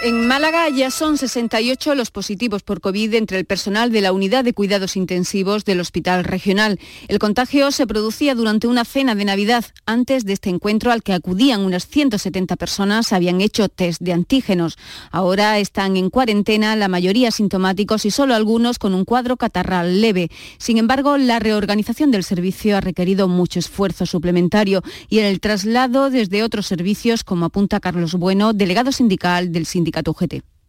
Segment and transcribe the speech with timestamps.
[0.00, 4.44] En Málaga ya son 68 los positivos por COVID entre el personal de la unidad
[4.44, 6.78] de cuidados intensivos del Hospital Regional.
[7.08, 9.64] El contagio se producía durante una cena de Navidad.
[9.86, 14.78] Antes de este encuentro al que acudían unas 170 personas habían hecho test de antígenos.
[15.10, 20.30] Ahora están en cuarentena, la mayoría sintomáticos y solo algunos con un cuadro catarral leve.
[20.58, 26.08] Sin embargo, la reorganización del servicio ha requerido mucho esfuerzo suplementario y en el traslado
[26.08, 29.87] desde otros servicios, como apunta Carlos Bueno, delegado sindical del sindicato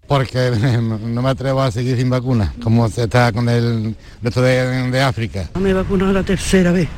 [0.09, 0.51] porque
[0.81, 5.49] no me atrevo a seguir sin vacuna, como se está con el resto de, África.
[5.59, 6.89] Me he vacunado la tercera vez,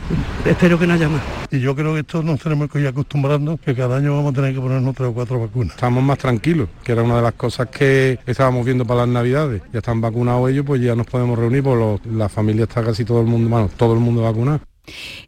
[0.45, 1.21] espero que no haya más.
[1.51, 4.35] Y yo creo que esto nos tenemos que ir acostumbrando, que cada año vamos a
[4.35, 5.75] tener que ponernos tres o cuatro vacunas.
[5.75, 9.61] Estamos más tranquilos, que era una de las cosas que estábamos viendo para las navidades.
[9.73, 13.19] Ya están vacunados ellos, pues ya nos podemos reunir, pues la familia está casi todo
[13.19, 14.61] el mundo, bueno, todo el mundo vacunado.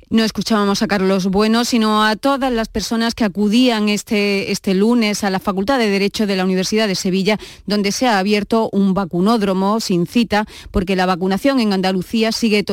[0.09, 5.23] No escuchábamos a Carlos Bueno, sino a todas las personas que acudían este, este lunes
[5.23, 8.93] a la Facultad de Derecho de la Universidad de Sevilla, donde se ha abierto un
[8.93, 12.63] vacunódromo sin cita, porque la vacunación en Andalucía sigue,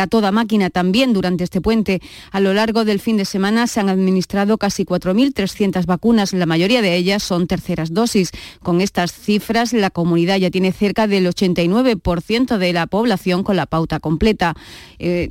[0.00, 2.02] a toda máquina también durante este puente.
[2.30, 6.82] A lo largo del fin de semana se han administrado casi 4.300 vacunas, la mayoría
[6.82, 8.32] de ellas son terceras dosis.
[8.62, 13.64] Con estas cifras, la comunidad ya tiene cerca del 89% de la población con la
[13.64, 14.54] pauta completa.
[14.98, 15.30] Eh,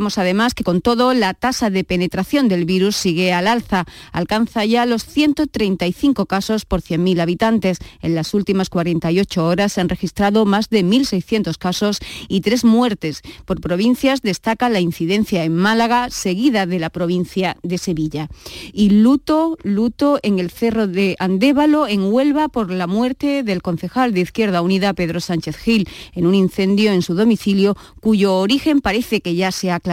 [0.00, 3.84] decíamos además que con todo la tasa de penetración del virus sigue al alza.
[4.12, 7.76] Alcanza ya los 135 casos por 100.000 habitantes.
[8.00, 13.20] En las últimas 48 horas se han registrado más de 1.600 casos y tres muertes.
[13.44, 18.30] Por provincias destaca la incidencia en Málaga, seguida de la provincia de Sevilla.
[18.72, 24.14] Y luto, luto en el cerro de Andévalo, en Huelva, por la muerte del concejal
[24.14, 29.20] de Izquierda Unida, Pedro Sánchez Gil, en un incendio en su domicilio, cuyo origen parece
[29.20, 29.89] que ya se ha aclarado.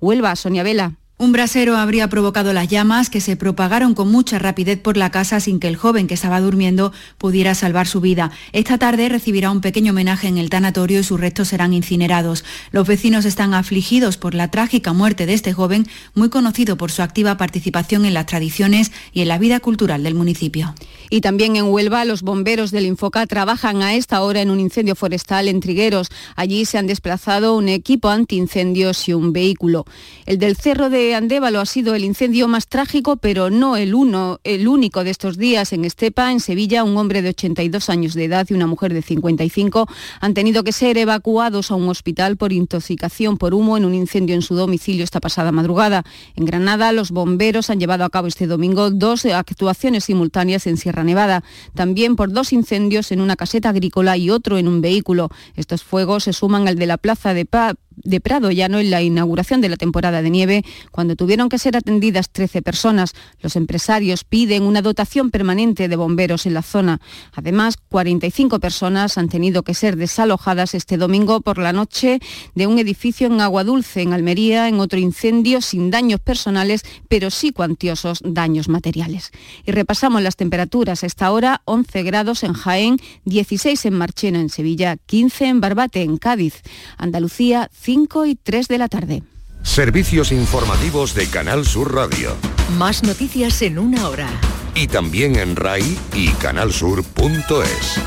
[0.00, 0.96] Huelva, Sonia Vela.
[1.20, 5.40] Un brasero habría provocado las llamas que se propagaron con mucha rapidez por la casa
[5.40, 8.30] sin que el joven que estaba durmiendo pudiera salvar su vida.
[8.52, 12.44] Esta tarde recibirá un pequeño homenaje en el tanatorio y sus restos serán incinerados.
[12.70, 17.02] Los vecinos están afligidos por la trágica muerte de este joven, muy conocido por su
[17.02, 20.72] activa participación en las tradiciones y en la vida cultural del municipio.
[21.10, 24.94] Y también en Huelva, los bomberos del Infoca trabajan a esta hora en un incendio
[24.94, 26.10] forestal en Trigueros.
[26.36, 29.84] Allí se han desplazado un equipo antiincendios y un vehículo.
[30.24, 34.40] El del Cerro de Andévalo ha sido el incendio más trágico, pero no el, uno,
[34.44, 35.72] el único de estos días.
[35.72, 39.02] En Estepa, en Sevilla, un hombre de 82 años de edad y una mujer de
[39.02, 39.88] 55
[40.20, 44.34] han tenido que ser evacuados a un hospital por intoxicación por humo en un incendio
[44.34, 46.04] en su domicilio esta pasada madrugada.
[46.36, 51.04] En Granada, los bomberos han llevado a cabo este domingo dos actuaciones simultáneas en Sierra
[51.04, 51.44] Nevada,
[51.74, 55.30] también por dos incendios en una caseta agrícola y otro en un vehículo.
[55.56, 59.02] Estos fuegos se suman al de la plaza de Paz de Prado Llano en la
[59.02, 63.14] inauguración de la temporada de nieve, cuando tuvieron que ser atendidas 13 personas.
[63.40, 67.00] Los empresarios piden una dotación permanente de bomberos en la zona.
[67.34, 72.20] Además, 45 personas han tenido que ser desalojadas este domingo por la noche
[72.54, 77.52] de un edificio en Aguadulce, en Almería, en otro incendio sin daños personales, pero sí
[77.52, 79.32] cuantiosos daños materiales.
[79.64, 81.02] Y repasamos las temperaturas.
[81.02, 86.16] Esta hora, 11 grados en Jaén, 16 en Marchena, en Sevilla, 15 en Barbate, en
[86.16, 86.62] Cádiz.
[86.96, 89.22] Andalucía, 5 y 3 de la tarde.
[89.62, 92.36] Servicios informativos de Canal Sur Radio.
[92.76, 94.28] Más noticias en una hora.
[94.74, 98.00] Y también en RAI y canalsur.es.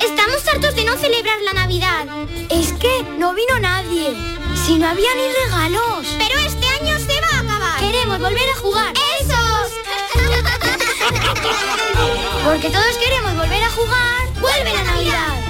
[0.00, 2.06] Estamos hartos de no celebrar la Navidad.
[2.48, 4.14] Es que no vino nadie.
[4.66, 6.06] Si no había ni regalos.
[6.16, 7.80] Pero este año se va a acabar.
[7.80, 8.94] Queremos volver a jugar.
[9.20, 9.72] ¡Esos!
[12.44, 14.40] Porque todos queremos volver a jugar.
[14.40, 15.49] ¡Vuelve la Navidad!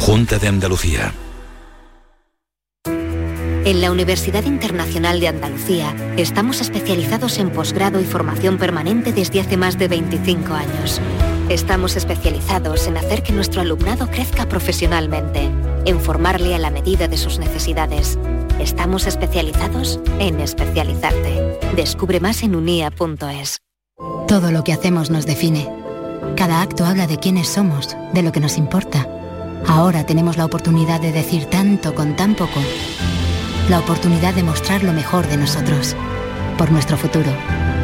[0.00, 1.12] Junta de Andalucía.
[2.84, 9.56] En la Universidad Internacional de Andalucía estamos especializados en posgrado y formación permanente desde hace
[9.56, 11.00] más de 25 años.
[11.48, 15.50] Estamos especializados en hacer que nuestro alumnado crezca profesionalmente,
[15.84, 18.16] en formarle a la medida de sus necesidades.
[18.60, 21.58] Estamos especializados en especializarte.
[21.74, 23.58] Descubre más en unia.es.
[24.28, 25.68] Todo lo que hacemos nos define.
[26.36, 29.08] Cada acto habla de quiénes somos, de lo que nos importa.
[29.68, 32.60] Ahora tenemos la oportunidad de decir tanto con tan poco.
[33.68, 35.96] la oportunidad de mostrar lo mejor de nosotros.
[36.56, 37.32] Por nuestro futuro,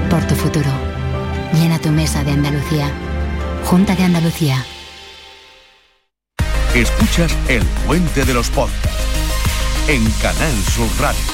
[0.08, 0.70] por tu futuro.
[1.54, 2.88] Llena tu mesa de Andalucía.
[3.64, 4.64] Junta de Andalucía.
[6.74, 9.02] Escuchas El Puente de los Podcasts
[9.88, 11.31] en Canal Sur Radio.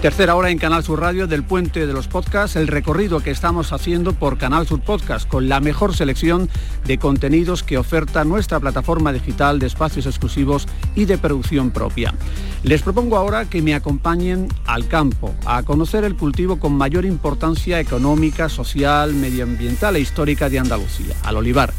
[0.00, 3.72] Tercera hora en Canal Sur Radio del Puente de los Podcasts, el recorrido que estamos
[3.72, 6.50] haciendo por Canal Sur Podcast con la mejor selección
[6.84, 12.14] de contenidos que oferta nuestra plataforma digital de espacios exclusivos y de producción propia.
[12.62, 17.80] Les propongo ahora que me acompañen al campo, a conocer el cultivo con mayor importancia
[17.80, 21.72] económica, social, medioambiental e histórica de Andalucía, al olivar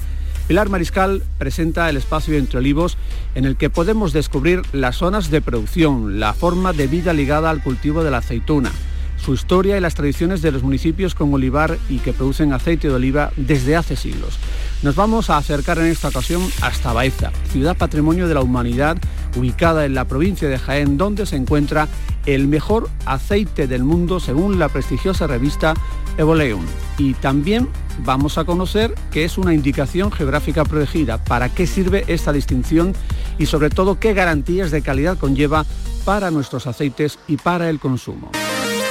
[0.47, 2.97] Pilar Mariscal presenta el espacio Entre Olivos
[3.35, 7.61] en el que podemos descubrir las zonas de producción, la forma de vida ligada al
[7.61, 8.71] cultivo de la aceituna,
[9.17, 12.93] su historia y las tradiciones de los municipios con olivar y que producen aceite de
[12.95, 14.37] oliva desde hace siglos.
[14.83, 18.97] Nos vamos a acercar en esta ocasión hasta Baeza, ciudad patrimonio de la humanidad
[19.35, 21.87] ubicada en la provincia de Jaén, donde se encuentra
[22.25, 25.73] el mejor aceite del mundo según la prestigiosa revista
[26.17, 26.65] Evoleum.
[26.97, 27.69] Y también
[28.03, 32.93] vamos a conocer qué es una indicación geográfica protegida, para qué sirve esta distinción
[33.37, 35.65] y sobre todo qué garantías de calidad conlleva
[36.05, 38.31] para nuestros aceites y para el consumo.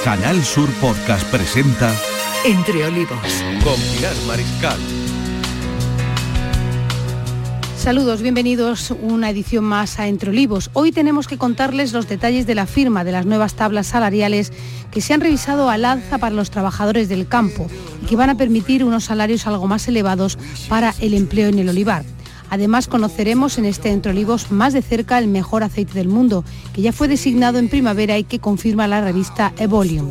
[0.07, 1.93] Canal Sur Podcast presenta
[2.45, 4.79] Entre Olivos con Pilar Mariscal.
[7.77, 10.69] Saludos, bienvenidos a una edición más a Entre Olivos.
[10.71, 14.53] Hoy tenemos que contarles los detalles de la firma de las nuevas tablas salariales
[14.91, 17.67] que se han revisado al alza para los trabajadores del campo
[18.01, 20.37] y que van a permitir unos salarios algo más elevados
[20.69, 22.05] para el empleo en el olivar.
[22.49, 26.81] Además, conoceremos en este Entre Olivos más de cerca el mejor aceite del mundo, que
[26.81, 30.09] ya fue designado en primavera y que confirma la revista Evolium.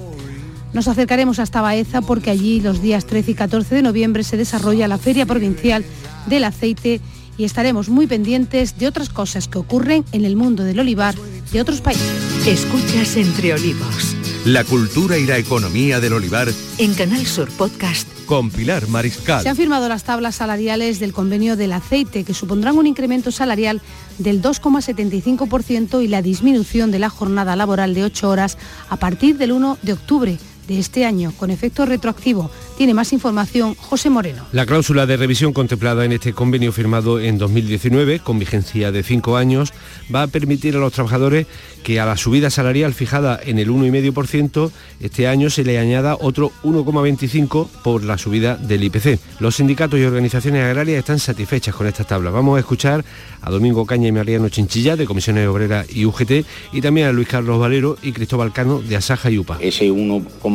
[0.73, 4.89] Nos acercaremos hasta Baeza porque allí los días 13 y 14 de noviembre se desarrolla
[4.89, 5.85] la Feria Provincial
[6.27, 7.01] del Aceite
[7.39, 11.15] y estaremos muy pendientes de otras cosas que ocurren en el mundo del olivar
[11.53, 12.47] de otros países.
[12.47, 14.16] Escuchas Entre Olivos.
[14.47, 16.47] La cultura y la economía del olivar
[16.79, 18.07] En Canal Sur Podcast.
[18.27, 19.43] con Pilar Mariscal.
[19.43, 23.83] Se han firmado las tablas salariales del convenio del aceite que supondrán un incremento salarial
[24.19, 28.57] del 2,75% y la disminución de la jornada laboral de 8 horas
[28.89, 32.51] a partir del 1 de octubre de este año, con efecto retroactivo.
[32.77, 34.45] Tiene más información José Moreno.
[34.53, 39.37] La cláusula de revisión contemplada en este convenio firmado en 2019, con vigencia de cinco
[39.37, 39.73] años,
[40.15, 41.47] va a permitir a los trabajadores
[41.83, 46.51] que a la subida salarial fijada en el 1,5%, este año se le añada otro
[46.65, 49.21] 1,25% por la subida del IPC.
[49.39, 52.33] Los sindicatos y organizaciones agrarias están satisfechas con estas tablas.
[52.33, 53.05] Vamos a escuchar
[53.41, 57.29] a Domingo Caña y Mariano Chinchilla, de Comisiones Obreras y UGT, y también a Luis
[57.29, 59.59] Carlos Valero y Cristóbal Cano, de Asaja y UPA.
[59.61, 59.89] Ese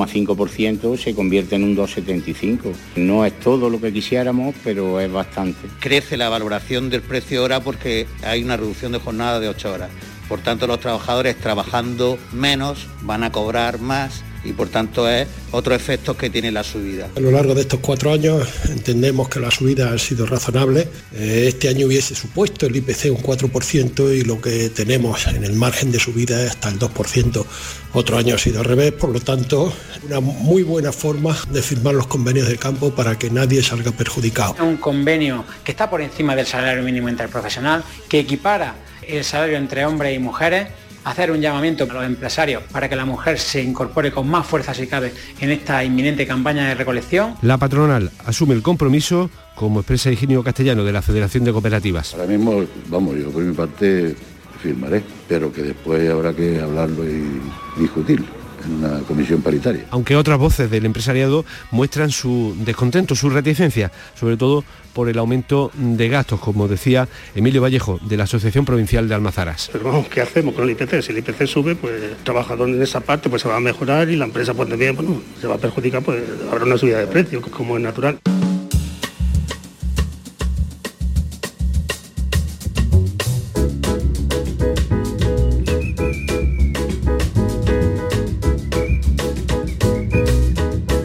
[0.08, 2.74] 1,5% se convierte en un 2,75.
[2.96, 5.68] No es todo lo que quisiéramos, pero es bastante.
[5.80, 9.90] Crece la valoración del precio hora porque hay una reducción de jornada de 8 horas.
[10.28, 15.76] Por tanto, los trabajadores trabajando menos van a cobrar más y por tanto es otro
[15.76, 17.10] efecto que tiene la subida.
[17.16, 20.88] A lo largo de estos cuatro años entendemos que la subida ha sido razonable.
[21.14, 25.54] Eh, Este año hubiese supuesto el IPC un 4% y lo que tenemos en el
[25.54, 27.46] margen de subida es hasta el 2%.
[27.94, 29.74] Otro año ha sido al revés, por lo tanto,
[30.08, 34.56] una muy buena forma de firmar los convenios de campo para que nadie salga perjudicado.
[34.64, 38.76] un convenio que está por encima del salario mínimo interprofesional, que equipara
[39.08, 40.68] el salario entre hombres y mujeres,
[41.04, 44.74] hacer un llamamiento a los empresarios para que la mujer se incorpore con más fuerza
[44.74, 47.36] si cabe en esta inminente campaña de recolección.
[47.42, 52.14] La patronal asume el compromiso, como expresa Higinio Castellano de la Federación de Cooperativas.
[52.14, 54.16] Ahora mismo, vamos, yo por mi parte
[54.62, 57.42] firmaré, pero que después habrá que hablarlo y
[57.80, 59.86] discutirlo en una comisión paritaria.
[59.92, 64.64] Aunque otras voces del empresariado muestran su descontento, su reticencia, sobre todo
[64.94, 69.70] por el aumento de gastos, como decía Emilio Vallejo, de la Asociación Provincial de Almazaras.
[69.72, 71.02] Pero vamos, ¿qué hacemos con el IPC?
[71.02, 74.10] Si el IPC sube, pues el trabajador en esa parte pues se va a mejorar
[74.10, 77.08] y la empresa pues también bueno, se va a perjudicar, pues habrá una subida de
[77.08, 78.20] precios, como es natural.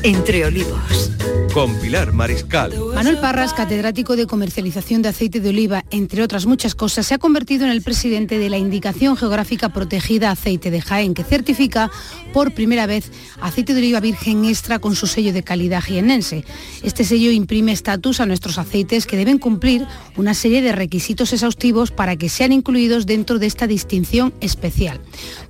[0.06, 1.10] Entre Olivos.
[1.56, 2.75] Con Pilar Mariscal.
[2.94, 7.18] Manuel Parras, catedrático de comercialización de aceite de oliva, entre otras muchas cosas, se ha
[7.18, 11.90] convertido en el presidente de la Indicación Geográfica Protegida Aceite de Jaén, que certifica
[12.34, 13.10] por primera vez
[13.40, 16.44] aceite de oliva virgen extra con su sello de calidad jienense.
[16.82, 19.86] Este sello imprime estatus a nuestros aceites que deben cumplir
[20.18, 25.00] una serie de requisitos exhaustivos para que sean incluidos dentro de esta distinción especial.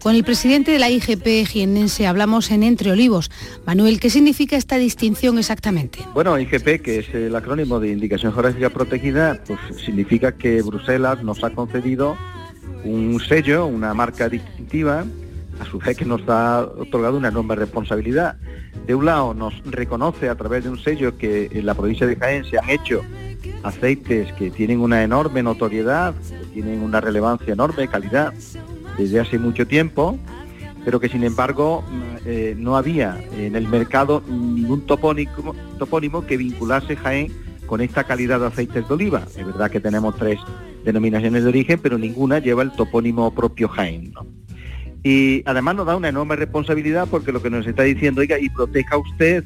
[0.05, 3.29] Con el presidente de la IGP jienense hablamos en Entre Olivos.
[3.67, 5.96] Manuel, ¿qué significa esta distinción exactamente?
[6.15, 11.43] Bueno, IGP, que es el acrónimo de Indicación Geográfica Protegida, pues significa que Bruselas nos
[11.45, 12.17] ha concedido
[12.85, 15.05] un sello, una marca distintiva,
[15.61, 18.37] a su vez que nos ha otorgado una enorme responsabilidad.
[18.87, 22.17] De un lado nos reconoce a través de un sello que en la provincia de
[22.17, 23.03] Jaén se han hecho
[23.63, 28.33] aceites que tienen una enorme notoriedad, que tienen una relevancia enorme, calidad,
[28.97, 30.19] desde hace mucho tiempo,
[30.87, 31.83] pero que sin embargo
[32.25, 37.33] eh, no había en el mercado ningún topónimo, topónimo que vinculase Jaén
[37.67, 39.25] con esta calidad de aceites de oliva.
[39.37, 40.39] Es verdad que tenemos tres
[40.85, 44.13] denominaciones de origen, pero ninguna lleva el topónimo propio Jaén.
[45.03, 48.49] Y además nos da una enorme responsabilidad porque lo que nos está diciendo, oiga, y
[48.49, 49.43] proteja usted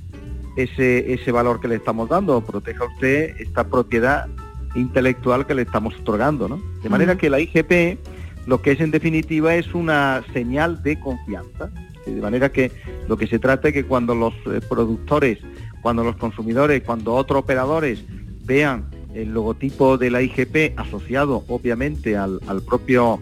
[0.58, 4.26] ese, ese valor que le estamos dando, proteja usted esta propiedad
[4.74, 6.50] intelectual que le estamos otorgando.
[6.50, 6.60] ¿no?
[6.82, 7.98] De manera que la IGP
[8.46, 11.70] lo que es en definitiva es una señal de confianza.
[12.06, 12.72] De manera que
[13.08, 15.38] lo que se trata es que cuando los eh, productores,
[15.82, 18.04] cuando los consumidores, cuando otros operadores
[18.44, 23.20] vean el logotipo de la IGP asociado obviamente al, propio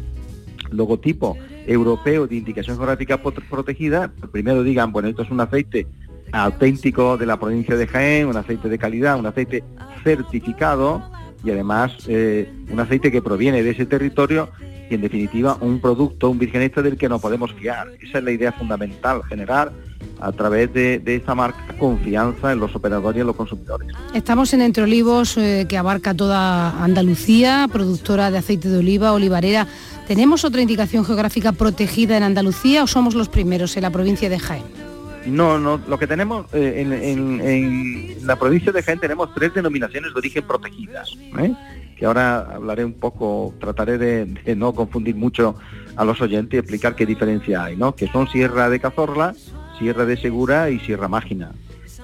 [0.71, 5.87] logotipo europeo de indicación geográfica protegida, primero digan, bueno, esto es un aceite
[6.33, 9.65] auténtico de la provincia de Jaén, un aceite de calidad, un aceite
[10.05, 11.03] certificado
[11.49, 14.51] y además eh, un aceite que proviene de ese territorio
[14.91, 17.89] y en definitiva un producto, un virgen del que nos podemos fiar.
[18.01, 19.73] Esa es la idea fundamental, generar
[20.21, 23.89] a través de, esta marca confianza en los operadores y en los consumidores.
[24.15, 29.67] Estamos en Entre Olivos, eh, que abarca toda Andalucía, productora de aceite de oliva, olivarera.
[30.07, 34.39] ¿Tenemos otra indicación geográfica protegida en Andalucía o somos los primeros en la provincia de
[34.39, 34.88] Jaén?
[35.31, 40.19] No, no, lo que tenemos eh, en, la provincia de Jaén tenemos tres denominaciones de
[40.19, 41.17] origen protegidas.
[41.39, 41.55] ¿eh?
[41.99, 45.57] que ahora hablaré un poco, trataré de, no confundir mucho
[45.97, 47.97] a los oyentes y explicar qué diferencia hay, ¿no?
[47.97, 49.35] Que son Sierra de Cazorla,
[49.79, 51.51] Sierra de Segura y Sierra Mágina.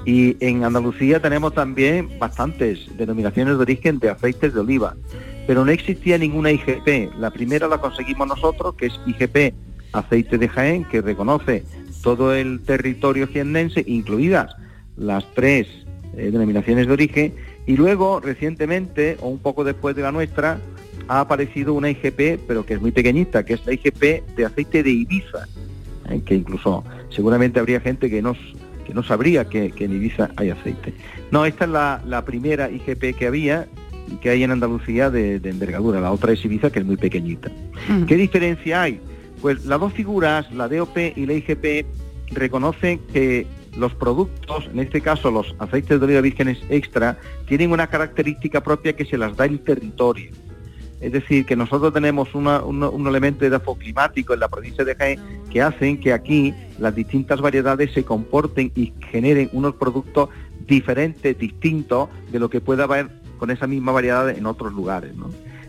[0.04, 4.96] Y en Andalucía tenemos también bastantes denominaciones de origen de aceites de oliva,
[5.46, 7.14] pero no existía ninguna IGP.
[7.16, 9.54] La primera la conseguimos nosotros, que es IGP
[9.92, 11.64] Aceite de Jaén, que reconoce
[12.04, 14.54] todo el territorio jiennense, incluidas
[14.96, 15.66] las tres
[16.16, 17.34] eh, denominaciones de origen,
[17.66, 20.58] y luego, recientemente, o un poco después de la nuestra,
[21.08, 24.82] ha aparecido una IGP, pero que es muy pequeñita, que es la IGP de aceite
[24.82, 25.48] de Ibiza,
[26.10, 26.20] ¿eh?
[26.24, 28.36] que incluso seguramente habría gente que no,
[28.86, 30.92] que no sabría que, en Ibiza hay aceite.
[31.30, 33.66] No, esta es la, primera IGP que había
[34.12, 36.00] y que hay en Andalucía de, envergadura.
[36.00, 37.50] La otra es Ibiza, que es muy pequeñita.
[37.88, 38.04] Mm.
[38.04, 39.00] ¿Qué diferencia hay?
[39.44, 41.84] Pues las dos figuras, la DOP y la IGP,
[42.32, 43.46] reconocen que
[43.76, 48.96] los productos, en este caso los aceites de oliva vírgenes extra, tienen una característica propia
[48.96, 50.30] que se las da el territorio.
[51.02, 55.20] Es decir, que nosotros tenemos un, elemento de climático en la provincia de Jaén
[55.50, 60.30] que hacen que aquí las distintas variedades se comporten y generen unos productos
[60.66, 65.12] diferentes, distintos de lo que pueda haber con esa misma variedad en otros lugares.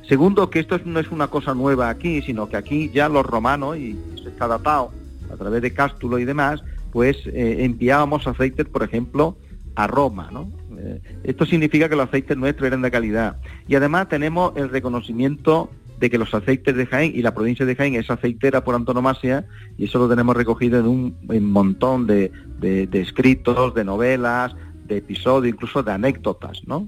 [0.08, 3.78] Segundo, que esto no es una cosa nueva aquí, sino que aquí ya los romanos,
[3.78, 4.92] y se está datado
[5.32, 9.38] a través de Cástulo y demás, pues eh, enviábamos aceites, por ejemplo,
[9.76, 10.30] a Roma.
[10.78, 13.38] Eh, esto significa que los aceites nuestros eran de calidad.
[13.68, 15.70] Y además tenemos el reconocimiento
[16.00, 19.46] de que los aceites de Jaén y la provincia de Jaén es aceitera por antonomasia
[19.78, 22.32] y eso lo tenemos recogido en un montón de,
[22.92, 26.88] escritos, de novelas, de episodios, incluso de anécdotas, ¿no?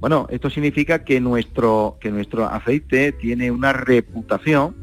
[0.00, 4.76] Bueno, esto significa que nuestro, que nuestro aceite tiene una reputación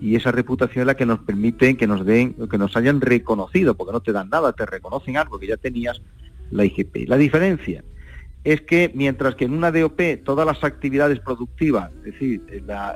[0.00, 3.74] y esa reputación es la que nos permite que nos den, que nos hayan reconocido,
[3.74, 6.00] porque no te dan nada, te reconocen algo que ya tenías
[6.50, 7.08] la IGP.
[7.08, 7.84] La diferencia
[8.44, 12.42] es que mientras que en una DOP todas las actividades productivas, es decir,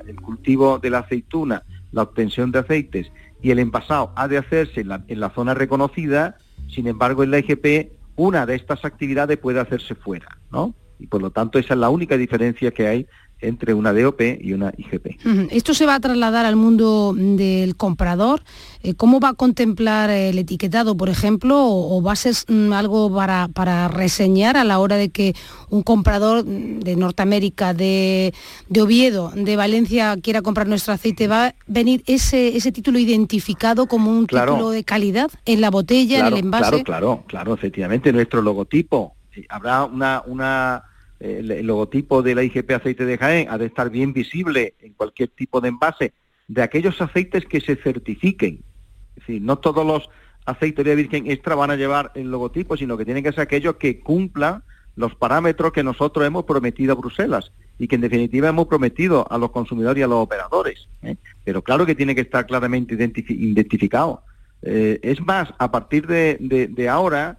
[0.07, 4.81] el cultivo de la aceituna, la obtención de aceites y el envasado ha de hacerse
[4.81, 9.39] en la, en la zona reconocida, sin embargo en la IGP una de estas actividades
[9.39, 10.75] puede hacerse fuera, ¿no?
[11.05, 13.07] Y por lo tanto esa es la única diferencia que hay
[13.43, 15.19] entre una DOP y una IGP.
[15.51, 18.43] ¿Esto se va a trasladar al mundo del comprador?
[18.83, 23.15] Eh, ¿Cómo va a contemplar el etiquetado, por ejemplo, o, va a ser mm, algo
[23.15, 25.35] para, reseñar a la hora de que
[25.69, 28.33] un comprador de Norteamérica, de,
[28.81, 31.29] Oviedo, de Valencia quiera comprar nuestro aceite?
[31.29, 36.21] ¿Va a venir ese, ese título identificado como un título de calidad en la botella,
[36.21, 36.83] en el envase?
[36.83, 39.17] Claro, claro, claro, efectivamente, nuestro logotipo.
[39.37, 40.23] Eh, habrá una...
[40.25, 40.94] una
[41.25, 45.31] el, logotipo de la IGP aceite de Jaén ha de estar bien visible en cualquier
[45.31, 46.13] tipo de envase
[46.49, 48.63] de aquellos aceites que se certifiquen.
[49.17, 50.11] Es decir, no todos los
[50.45, 53.77] aceites de virgen extra van a llevar el logotipo, sino que tienen que ser aquellos
[53.77, 54.63] que cumplan
[54.97, 59.39] los parámetros que nosotros hemos prometido a Bruselas y que en definitiva hemos prometido a
[59.39, 60.87] los consumidores y a los operadores.
[61.03, 61.17] ¿eh?
[61.43, 64.23] Pero claro que tiene que estar claramente identificado.
[64.63, 67.39] Eh, es más, a partir de ahora,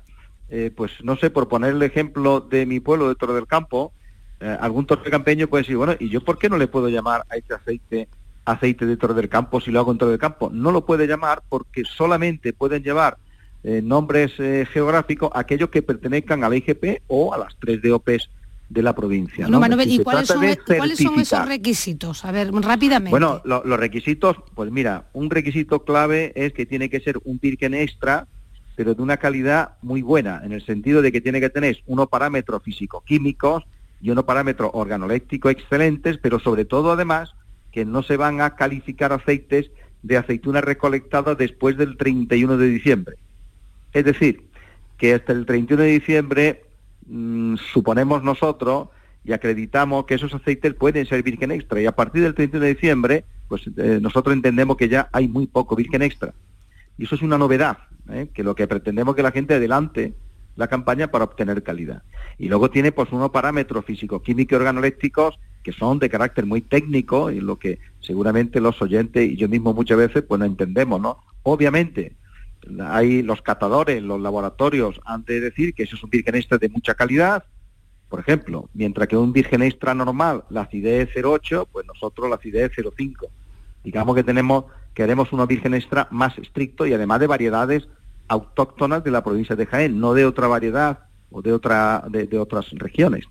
[0.58, 3.92] eh, pues no sé, por poner el ejemplo de mi pueblo de Torre del Campo,
[4.40, 7.26] eh, algún torre campeño puede decir, bueno, ¿y yo por qué no le puedo llamar
[7.30, 8.08] a este aceite
[8.46, 10.50] aceite de Torre del Campo si lo hago en Torre del Campo?
[10.54, 13.18] No lo puede llamar porque solamente pueden llevar
[13.66, 14.32] eh, nombres
[14.72, 18.30] geográficos aquellos que pertenezcan a la IGP o a las tres DOPs
[18.70, 19.50] de la provincia.
[19.50, 19.58] ¿no?
[19.84, 20.40] ¿y cuáles son,
[20.78, 22.24] cuáles son, esos requisitos?
[22.24, 23.12] A ver, rápidamente.
[23.12, 27.74] Bueno, los requisitos, pues mira, un requisito clave es que tiene que ser un virgen
[27.74, 28.26] extra
[28.76, 32.08] pero de una calidad muy buena, en el sentido de que tiene que tener unos
[32.08, 33.64] parámetros físico-químicos
[34.02, 37.34] y unos parámetros organolécticos excelentes, pero sobre todo además
[37.72, 39.72] que no se van a calificar aceites
[40.04, 43.16] de aceitunas recolectadas después del 31 de diciembre.
[43.94, 44.44] Es decir,
[44.98, 46.66] que hasta el 31 de diciembre
[47.08, 48.90] mm, suponemos nosotros
[49.24, 52.74] y acreditamos que esos aceites pueden ser virgen extra y a partir del 31 de
[52.76, 56.34] diciembre pues eh, nosotros entendemos que ya hay muy poco virgen extra.
[56.98, 57.78] Y eso es una novedad,
[58.10, 58.30] ¿eh?
[58.34, 60.14] que lo que pretendemos es que la gente adelante
[60.56, 62.04] la campaña para obtener calidad.
[62.38, 67.32] Y luego tiene pues unos parámetros físico-químicos y organolépticos que son de carácter muy técnico
[67.32, 71.24] y lo que seguramente los oyentes y yo mismo muchas veces pues no entendemos, ¿no?
[71.44, 72.16] Obviamente
[72.82, 76.70] hay los catadores, los laboratorios han de decir que eso es un virgen extra de
[76.70, 77.44] mucha calidad,
[78.10, 82.72] por ejemplo, mientras que un virgen extra normal, la acidez 0,8, pues nosotros la acidez
[82.76, 83.28] 0,5.
[83.84, 87.88] Digamos que tenemos queremos una virgen extra más estricto y además de variedades
[88.28, 91.00] autóctonas de la provincia de Jaén, no de otra variedad
[91.30, 93.26] o de, otra, de, otras regiones.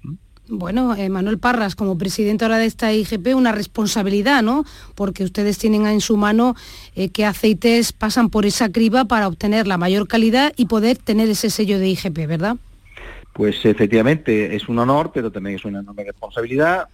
[0.47, 4.64] Bueno, eh, Manuel Parras, como presidente ahora de esta IGP, una responsabilidad, ¿no?
[4.94, 6.54] Porque ustedes tienen en su mano
[6.94, 11.30] eh, qué aceites pasan por esa criba para obtener la mayor calidad y poder tener
[11.30, 12.56] ese sello de IGP, ¿verdad?
[13.33, 16.88] Pues efectivamente es un honor, pero también es una enorme responsabilidad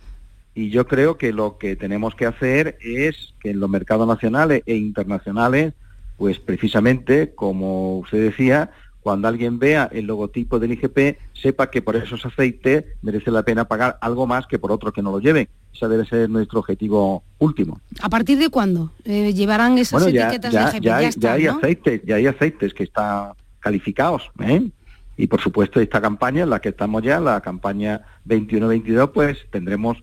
[0.60, 4.62] y yo creo que lo que tenemos que hacer es que en los mercados nacionales
[4.66, 5.72] e internacionales,
[6.18, 11.96] pues precisamente, como usted decía, cuando alguien vea el logotipo del IGP, sepa que por
[11.96, 15.48] esos aceites merece la pena pagar algo más que por otros que no lo lleven.
[15.74, 17.80] Ese debe ser nuestro objetivo último.
[18.02, 21.20] ¿A partir de cuándo eh, llevarán esas etiquetas ya, de IGP?
[21.20, 24.30] Ya, hay aceites, ya hay aceites que están calificados.
[24.40, 24.68] ¿eh?
[25.16, 29.96] Y por supuesto esta campaña en la que estamos ya, la campaña 21-22, pues tendremos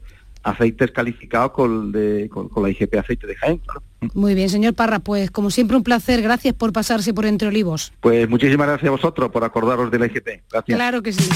[0.43, 3.62] aceites calificados con, la IGP Aceite de Jaén.
[4.13, 7.93] Muy bien, señor Parra, pues como siempre un placer, gracias por pasarse por Entre Olivos.
[8.00, 10.28] Pues muchísimas gracias a vosotros por acordaros de la IGP.
[10.52, 10.78] Gracias.
[10.78, 11.30] Claro que sí.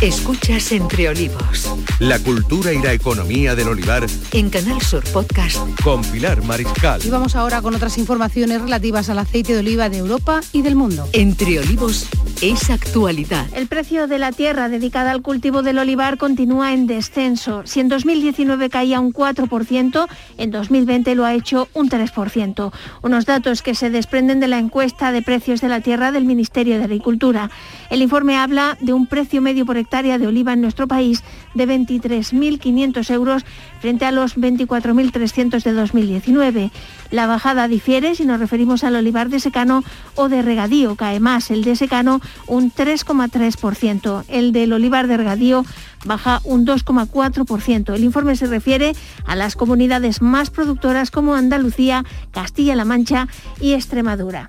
[0.00, 1.72] Escuchas Entre Olivos.
[1.98, 4.06] La cultura y la economía del olivar.
[4.32, 5.58] En Canal Sur Podcast.
[5.82, 7.04] Con Pilar Mariscal.
[7.04, 10.74] Y vamos ahora con otras informaciones relativas al aceite de oliva de Europa y del
[10.74, 11.08] mundo.
[11.12, 12.08] Entre Olivos
[12.40, 13.46] es actualidad.
[13.54, 17.62] El precio de la tierra dedicada al cultivo del olivar continúa en descenso.
[17.64, 22.72] Si en 2019 caía un 4%, en 2020 lo ha hecho un 3%.
[23.02, 26.78] Unos datos que se desprenden de la encuesta de precios de la tierra del Ministerio
[26.78, 27.50] de Agricultura.
[27.90, 31.22] El informe habla de un precio medio por hectárea de oliva en nuestro país
[31.54, 33.44] de 23.500 euros
[33.80, 36.70] frente a los 24.300 de 2019.
[37.10, 40.96] La bajada difiere si nos referimos al olivar de secano o de regadío.
[40.96, 44.24] Cae más el de secano un 3,3%.
[44.28, 45.64] El del olivar de regadío
[46.04, 47.94] baja un 2,4%.
[47.94, 48.94] El informe se refiere
[49.26, 53.28] a las comunidades más productoras como Andalucía, Castilla-La Mancha
[53.60, 54.48] y Extremadura.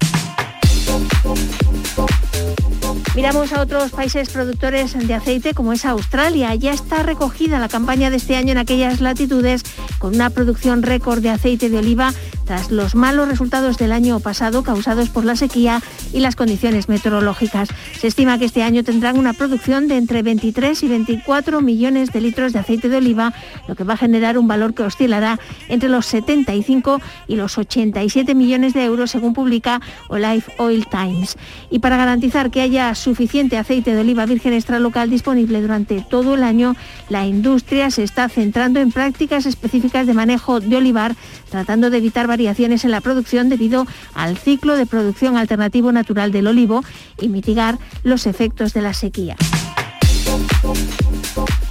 [3.15, 6.55] Miramos a otros países productores de aceite como es Australia.
[6.55, 9.61] Ya está recogida la campaña de este año en aquellas latitudes
[9.99, 12.11] con una producción récord de aceite de oliva
[12.45, 17.69] tras los malos resultados del año pasado causados por la sequía y las condiciones meteorológicas.
[17.99, 22.19] Se estima que este año tendrán una producción de entre 23 y 24 millones de
[22.19, 23.33] litros de aceite de oliva,
[23.67, 28.35] lo que va a generar un valor que oscilará entre los 75 y los 87
[28.35, 31.37] millones de euros según publica Olive Oil Times.
[31.69, 36.35] Y para garantizar que haya suficiente aceite de oliva virgen extra local disponible durante todo
[36.35, 36.75] el año,
[37.09, 41.15] la industria se está centrando en prácticas específicas de manejo de olivar,
[41.49, 46.47] tratando de evitar variaciones en la producción debido al ciclo de producción alternativo natural del
[46.47, 46.83] olivo
[47.19, 49.35] y mitigar los efectos de la sequía.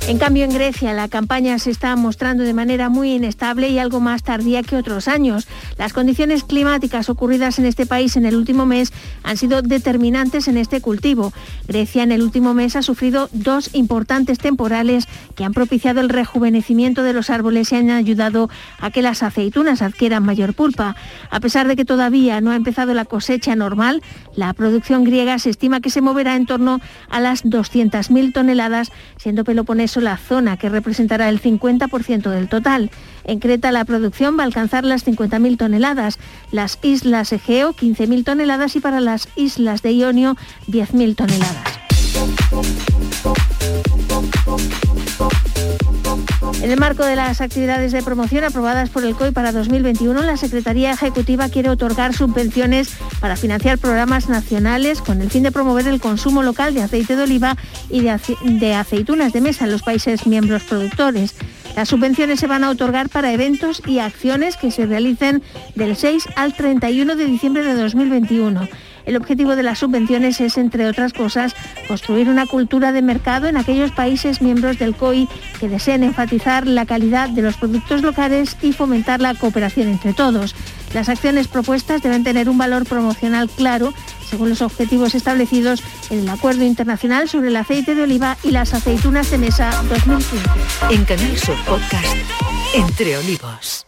[0.08, 4.00] En cambio, en Grecia la campaña se está mostrando de manera muy inestable y algo
[4.00, 5.46] más tardía que otros años.
[5.78, 10.58] Las condiciones climáticas ocurridas en este país en el último mes han sido determinantes en
[10.58, 11.32] este cultivo.
[11.68, 17.04] Grecia en el último mes ha sufrido dos importantes temporales que han propiciado el rejuvenecimiento
[17.04, 20.96] de los árboles y han ayudado a que las aceitunas adquieran mayor pulpa.
[21.30, 24.02] A pesar de que todavía no ha empezado la cosecha normal,
[24.34, 29.44] la producción griega se estima que se moverá en torno a las 200.000 toneladas, siendo
[29.44, 32.90] Peloponeso sola zona, que representará el 50% del total.
[33.24, 36.18] En Creta la producción va a alcanzar las 50.000 toneladas,
[36.50, 40.37] las islas Egeo 15.000 toneladas y para las islas de Ionio
[40.68, 41.72] 10.000 toneladas.
[46.62, 50.37] En el marco de las actividades de promoción aprobadas por el COI para 2021, la
[50.37, 56.01] Secretaría Ejecutiva quiere otorgar subvenciones para financiar programas nacionales con el fin de promover el
[56.01, 57.57] consumo local de aceite de oliva
[57.90, 61.35] y de, aceitunas de mesa en los países miembros productores.
[61.75, 65.42] Las subvenciones se van a otorgar para eventos y acciones que se realicen
[65.75, 68.68] del 6 al 31 de diciembre de 2021.
[69.06, 71.54] El objetivo de las subvenciones es, entre otras cosas,
[71.88, 75.28] construir una cultura de mercado en aquellos países miembros del COI
[75.60, 80.54] que deseen enfatizar la calidad de los productos locales y fomentar la cooperación entre todos.
[80.94, 83.94] Las acciones propuestas deben tener un valor promocional claro
[84.28, 88.74] según los objetivos establecidos en el Acuerdo Internacional sobre el Aceite de Oliva y las
[88.74, 90.36] Aceitunas de Mesa 2015.
[90.90, 92.16] En Canal Sur Podcast,
[92.74, 93.86] Entre Olivos.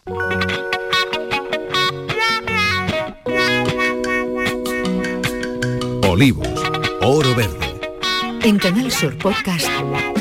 [6.15, 6.47] Olivos,
[7.01, 7.77] oro verde.
[8.41, 9.67] En Canal Sur Podcast,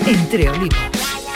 [0.04, 0.76] Entre Olivos.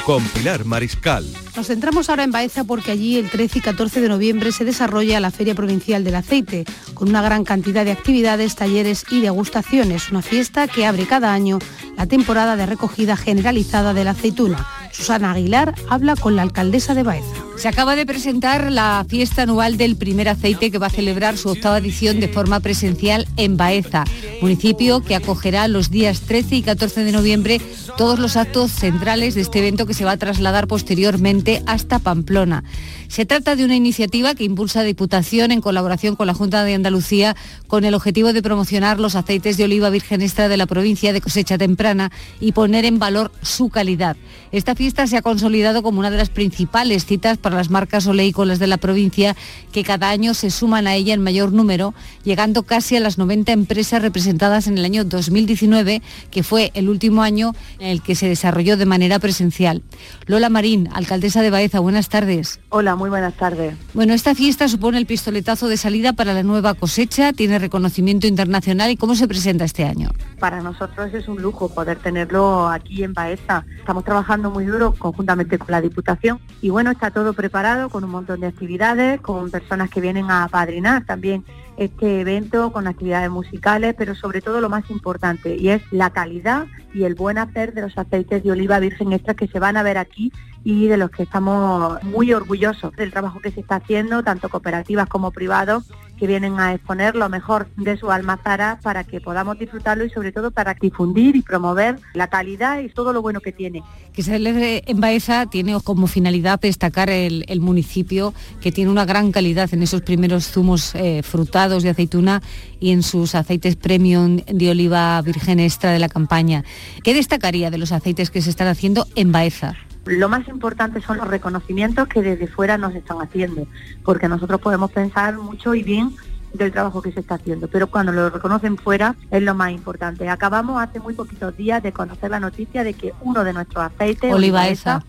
[0.04, 1.24] Con Pilar Mariscal.
[1.54, 5.20] Nos centramos ahora en Baeza porque allí el 13 y 14 de noviembre se desarrolla
[5.20, 10.22] la Feria Provincial del Aceite, con una gran cantidad de actividades, talleres y degustaciones, una
[10.22, 11.60] fiesta que abre cada año
[11.96, 14.66] la temporada de recogida generalizada de la aceituna.
[14.90, 17.47] Susana Aguilar habla con la alcaldesa de Baeza.
[17.58, 21.48] Se acaba de presentar la fiesta anual del primer aceite que va a celebrar su
[21.48, 24.04] octava edición de forma presencial en Baeza,
[24.40, 27.60] municipio que acogerá los días 13 y 14 de noviembre
[27.96, 32.62] todos los actos centrales de este evento que se va a trasladar posteriormente hasta Pamplona.
[33.08, 37.36] Se trata de una iniciativa que impulsa Diputación en colaboración con la Junta de Andalucía
[37.66, 41.22] con el objetivo de promocionar los aceites de oliva virgen extra de la provincia de
[41.22, 44.16] cosecha temprana y poner en valor su calidad.
[44.52, 48.58] Esta fiesta se ha consolidado como una de las principales citas para las marcas oleícolas
[48.58, 49.34] de la provincia
[49.72, 51.94] que cada año se suman a ella en mayor número,
[52.24, 57.22] llegando casi a las 90 empresas representadas en el año 2019, que fue el último
[57.22, 59.82] año en el que se desarrolló de manera presencial.
[60.26, 62.60] Lola Marín, alcaldesa de Baeza, buenas tardes.
[62.68, 63.74] Hola, muy buenas tardes.
[63.94, 68.90] Bueno, esta fiesta supone el pistoletazo de salida para la nueva cosecha, tiene reconocimiento internacional
[68.90, 70.10] y cómo se presenta este año.
[70.38, 73.64] Para nosotros es un lujo poder tenerlo aquí en Baeza.
[73.78, 78.10] Estamos trabajando muy duro conjuntamente con la Diputación y bueno, está todo preparado con un
[78.10, 81.44] montón de actividades, con personas que vienen a padrinar también
[81.78, 86.66] este evento con actividades musicales, pero sobre todo lo más importante, y es la calidad
[86.92, 89.84] y el buen hacer de los aceites de oliva virgen extra que se van a
[89.84, 90.32] ver aquí
[90.64, 95.08] y de los que estamos muy orgullosos del trabajo que se está haciendo, tanto cooperativas
[95.08, 95.84] como privados,
[96.18, 100.32] que vienen a exponer lo mejor de su almazara para que podamos disfrutarlo y sobre
[100.32, 103.82] todo para difundir y promover la calidad y todo lo bueno que tiene.
[104.12, 109.32] Que se celebre en Baeza tiene como finalidad destacar el, municipio que tiene una gran
[109.32, 112.42] calidad en esos primeros zumos eh, frutados de aceituna
[112.80, 116.64] y en sus aceites premium de oliva virgen extra de la campaña.
[117.02, 119.87] ¿Qué destacaría de los aceites que se están haciendo en Baeza?
[120.08, 123.66] Lo más importante son los reconocimientos que desde fuera nos están haciendo,
[124.04, 126.14] porque nosotros podemos pensar mucho y bien
[126.52, 130.28] del trabajo que se está haciendo, pero cuando lo reconocen fuera es lo más importante.
[130.28, 134.32] Acabamos hace muy poquitos días de conocer la noticia de que uno de nuestros aceites,
[134.32, 135.04] Oliva esa,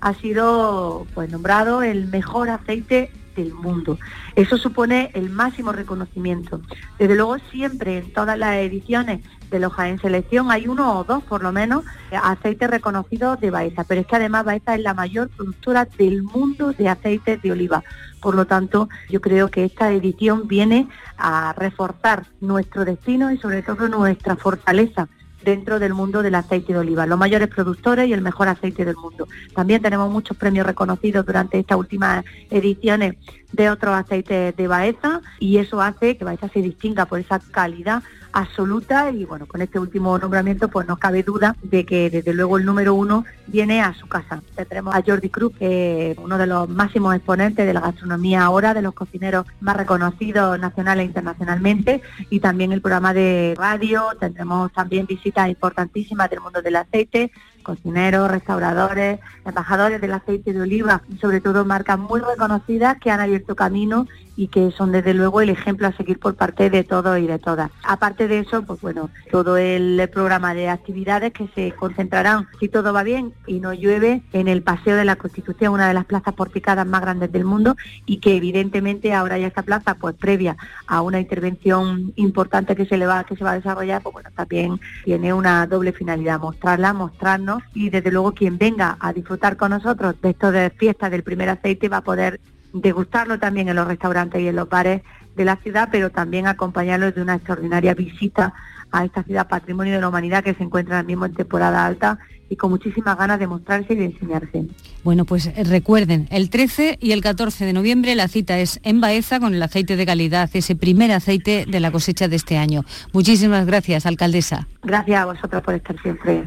[0.00, 3.98] ha sido pues nombrado el mejor aceite del mundo.
[4.36, 6.60] Eso supone el máximo reconocimiento.
[6.98, 9.20] Desde luego siempre en todas las ediciones
[9.52, 13.84] de Loja en selección hay uno o dos por lo menos aceites reconocidos de Baeza,
[13.84, 17.84] pero es que además Baeza es la mayor productora del mundo de aceites de oliva.
[18.20, 23.62] Por lo tanto, yo creo que esta edición viene a reforzar nuestro destino y sobre
[23.62, 25.08] todo nuestra fortaleza
[25.44, 28.96] dentro del mundo del aceite de oliva, los mayores productores y el mejor aceite del
[28.96, 29.28] mundo.
[29.54, 33.16] También tenemos muchos premios reconocidos durante estas últimas ediciones
[33.52, 38.02] de otros aceites de Baeza y eso hace que Baeza se distinga por esa calidad
[38.32, 42.58] absoluta y bueno, con este último nombramiento pues no cabe duda de que desde luego
[42.58, 44.42] el número uno viene a su casa.
[44.68, 48.74] Tenemos a Jordi Cruz, que es uno de los máximos exponentes de la gastronomía ahora,
[48.74, 54.72] de los cocineros más reconocidos nacional e internacionalmente y también el programa de radio, tendremos
[54.72, 57.30] también visitas importantísimas del mundo del aceite,
[57.62, 63.54] cocineros, restauradores, embajadores del aceite de oliva sobre todo marcas muy reconocidas que han abierto
[63.54, 67.26] camino y que son desde luego el ejemplo a seguir por parte de todos y
[67.26, 67.70] de todas.
[67.84, 72.94] Aparte de eso, pues bueno, todo el programa de actividades que se concentrarán, si todo
[72.94, 76.32] va bien y no llueve, en el Paseo de la Constitución, una de las plazas
[76.32, 81.02] porticadas más grandes del mundo y que evidentemente ahora ya esta plaza, pues previa a
[81.02, 85.34] una intervención importante que se va, que se va a desarrollar, pues bueno, también tiene
[85.34, 87.62] una doble finalidad, mostrarla, mostrarnos ¿no?
[87.74, 91.48] Y desde luego quien venga a disfrutar con nosotros de esto de fiesta del primer
[91.48, 92.40] aceite va a poder
[92.72, 95.02] degustarlo también en los restaurantes y en los bares
[95.36, 98.54] de la ciudad, pero también acompañarlo de una extraordinaria visita
[98.90, 102.18] a esta ciudad patrimonio de la humanidad que se encuentra ahora mismo en temporada alta
[102.52, 104.66] y con muchísimas ganas de mostrarse y de enseñarse.
[105.02, 109.00] Bueno, pues eh, recuerden, el 13 y el 14 de noviembre la cita es en
[109.00, 112.84] Baeza con el aceite de calidad, ese primer aceite de la cosecha de este año.
[113.14, 114.68] Muchísimas gracias, alcaldesa.
[114.82, 116.44] Gracias a vosotros por estar siempre.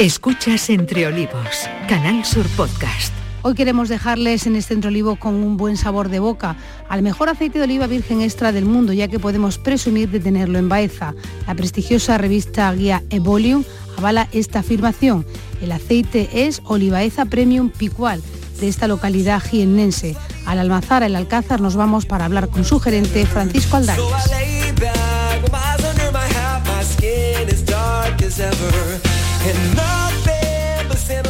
[0.00, 3.12] Escuchas Entre Olivos, Canal Sur Podcast.
[3.42, 6.56] Hoy queremos dejarles en este olivo con un buen sabor de boca,
[6.88, 10.58] al mejor aceite de oliva virgen extra del mundo, ya que podemos presumir de tenerlo
[10.58, 11.12] en Baeza.
[11.46, 13.62] La prestigiosa revista guía Evolium
[13.98, 15.26] avala esta afirmación.
[15.60, 18.22] El aceite es Olivaeza Premium Picual,
[18.58, 20.16] de esta localidad jiennense.
[20.46, 24.08] Al almazar el Alcázar nos vamos para hablar con su gerente Francisco Aldarias.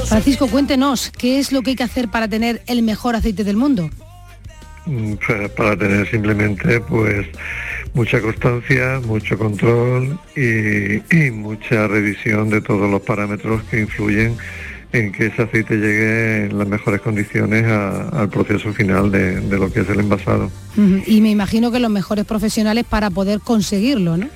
[0.06, 3.56] Francisco, cuéntenos, ¿qué es lo que hay que hacer para tener el mejor aceite del
[3.56, 3.90] mundo?
[4.86, 5.14] Mm,
[5.56, 7.26] para tener simplemente pues
[7.94, 14.36] mucha constancia, mucho control y, mucha revisión de todos los parámetros que influyen
[14.92, 19.72] en que ese aceite llegue en las mejores condiciones al proceso final de, de, lo
[19.72, 20.50] que es el envasado.
[21.06, 24.28] Y me imagino que los mejores profesionales para poder conseguirlo, ¿no?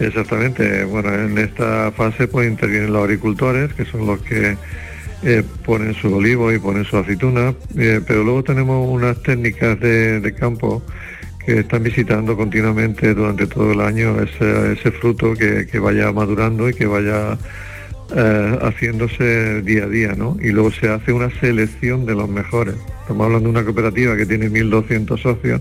[0.00, 0.84] Exactamente.
[0.84, 4.56] Bueno, en esta fase pues intervienen los agricultores, que son los que
[5.22, 10.34] eh, ponen su olivo y ponen su aceituna, eh, pero luego tenemos unas técnicas de,
[10.38, 10.82] campo
[11.44, 16.86] que están visitando continuamente durante todo el año ese, fruto que, vaya madurando y que
[16.86, 17.36] vaya
[18.16, 20.38] eh, haciéndose día a día, ¿no?
[20.40, 22.76] Y luego se hace una selección de los mejores.
[23.02, 25.60] Estamos hablando de una cooperativa que tiene 1.200 socios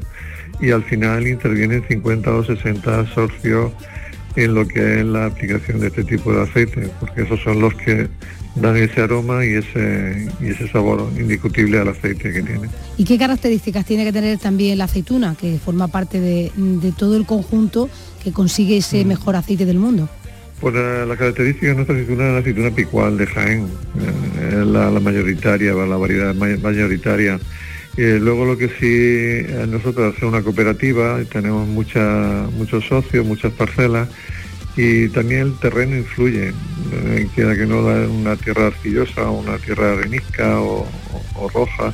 [0.62, 3.74] y al final intervienen 50 o 60 socios
[4.36, 7.74] en lo que es la aplicación de este tipo de aceite, porque esos son los
[7.74, 8.08] que
[8.56, 12.70] dan ese aroma y ese, y ese sabor indiscutible al aceite que tiene.
[12.98, 16.52] ¿Y qué características tiene que tener también la aceituna, que forma parte de,
[16.98, 17.90] todo el conjunto
[18.24, 19.08] que consigue ese mm.
[19.08, 20.10] mejor aceite del mundo?
[20.60, 24.90] Pues la, característica de nuestra aceituna es la aceituna picual de Jaén, eh, es la,
[25.00, 27.40] mayoritaria, la variedad mayoritaria.
[28.02, 34.08] Luego lo que sí, eh, nosotros hacemos una cooperativa, tenemos mucha, muchos socios, muchas parcelas,
[34.78, 36.54] y también el terreno influye,
[36.94, 40.88] eh, quiera que no da una tierra arcillosa una tierra arenisca o,
[41.54, 41.94] roja,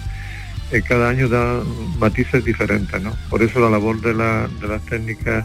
[0.71, 1.63] eh, cada año da
[1.97, 3.11] matices diferentes, ¿no?
[3.27, 5.43] Por eso la labor de, la, de las técnicas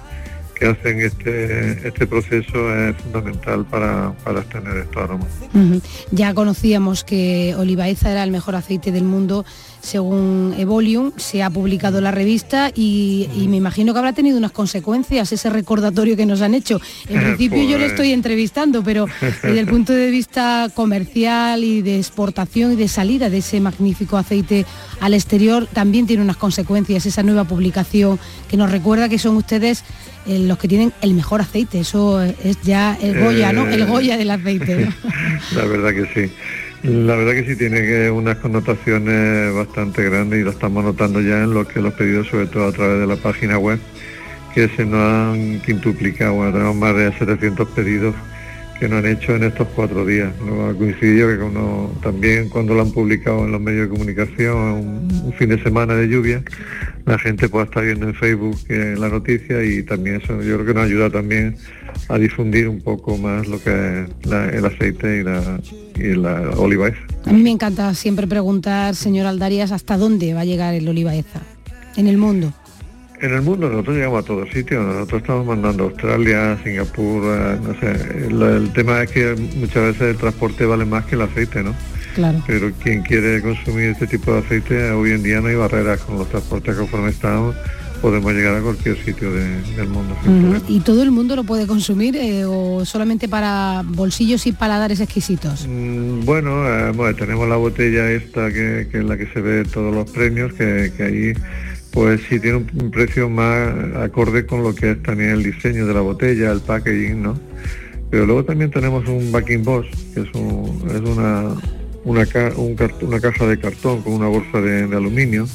[0.61, 5.29] que hacen este, este proceso es fundamental para, para obtener estos aromas.
[6.11, 9.47] Ya conocíamos que Olivaeza era el mejor aceite del mundo
[9.83, 15.33] según Evolium, se ha publicado la revista y, me imagino que habrá tenido unas consecuencias
[15.33, 16.81] ese recordatorio que nos han hecho.
[17.09, 19.07] En principio yo le pues- estoy entrevistando, pero
[19.43, 24.17] desde el punto de vista comercial y de exportación y de salida de ese magnífico
[24.17, 24.67] aceite
[25.01, 28.19] al exterior, también tiene unas consecuencias esa nueva publicación
[28.49, 29.83] que nos recuerda que son ustedes
[30.27, 31.81] eh, los que tienen el mejor aceite.
[31.81, 33.69] Eso es ya el Goya, ¿no?
[33.69, 34.89] El Goya del aceite.
[35.55, 36.33] La verdad que sí.
[36.83, 41.53] La verdad que sí tiene unas connotaciones bastante grandes y lo estamos notando ya en
[41.53, 43.79] lo que los pedidos, sobre todo a través de la página web,
[44.55, 46.35] que se nos han quintuplicado.
[46.35, 48.15] Bueno, tenemos más de 700 pedidos
[48.81, 50.33] que nos han hecho en estos cuatro días.
[50.45, 50.67] ¿no?
[50.67, 55.51] Ha coincidido que también cuando lo han publicado en los medios de comunicación, un, fin
[55.51, 56.43] de semana de lluvia,
[57.05, 60.67] la gente pueda estar viendo en Facebook eh, la noticia y también eso yo creo
[60.67, 61.57] que nos ayuda también
[62.09, 65.61] a difundir un poco más lo que es el aceite y la,
[65.97, 67.01] y la olivaeza.
[67.27, 71.43] A mí me encanta siempre preguntar, señor Aldarias, hasta dónde va a llegar el olivaeza
[71.97, 72.53] en el mundo.
[73.21, 77.59] En el mundo nosotros llegamos a todos sitios, nosotros estamos mandando a Australia, Singapur, eh,
[77.63, 77.91] no sé,
[78.29, 81.75] el, tema es que muchas veces el transporte vale más que el aceite, ¿no?
[82.15, 82.43] Claro.
[82.47, 86.17] Pero quien quiere consumir este tipo de aceite, hoy en día no hay barreras con
[86.17, 87.55] los transportes conforme estamos
[88.01, 90.17] podemos llegar a cualquier sitio del mundo.
[90.69, 95.67] ¿Y todo el mundo lo puede consumir eh, o solamente para bolsillos y paladares exquisitos?
[95.69, 100.11] Mm, bueno, eh, tenemos la botella esta que, es la que se ve todos los
[100.11, 101.33] premios, que, ahí
[101.93, 105.95] pues sí tiene un, precio más acorde con lo que es también el diseño de
[105.95, 107.39] la botella, el packaging, ¿no?
[108.11, 111.57] Pero luego también tenemos un backing box, que es, es una,
[112.05, 112.27] una,
[113.03, 115.47] una caja de cartón con una bolsa de, aluminio,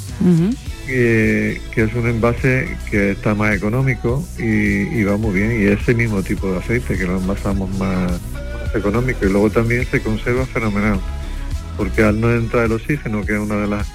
[0.88, 6.24] que, es un envase que está más económico y, va muy bien, y ese mismo
[6.24, 8.12] tipo de aceite que lo envasamos más,
[8.74, 11.00] económico y luego también se conserva fenomenal,
[11.78, 13.88] porque al no entrar el oxígeno, que es una de las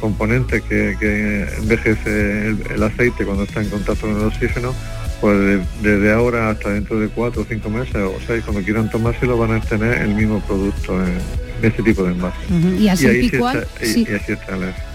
[0.00, 4.74] componentes que, envejece el, aceite cuando está en contacto con el oxígeno,
[5.20, 9.36] pues desde ahora hasta dentro de cuatro o cinco meses o seis, cuando quieran tomárselo,
[9.36, 11.18] van a tener el mismo producto en,
[11.62, 12.38] este tipo de envase.
[12.78, 14.06] Y al ser picual, sí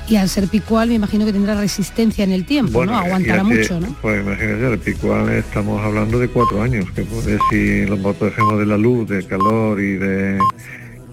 [0.08, 2.98] y, al ser picual me imagino que tendrá resistencia en el tiempo, ¿no?
[2.98, 3.96] Aguantará mucho, ¿no?
[4.02, 8.66] Pues imagínate, el picual estamos hablando de cuatro años, que puede si los protegemos de
[8.66, 10.40] la luz, de calor y de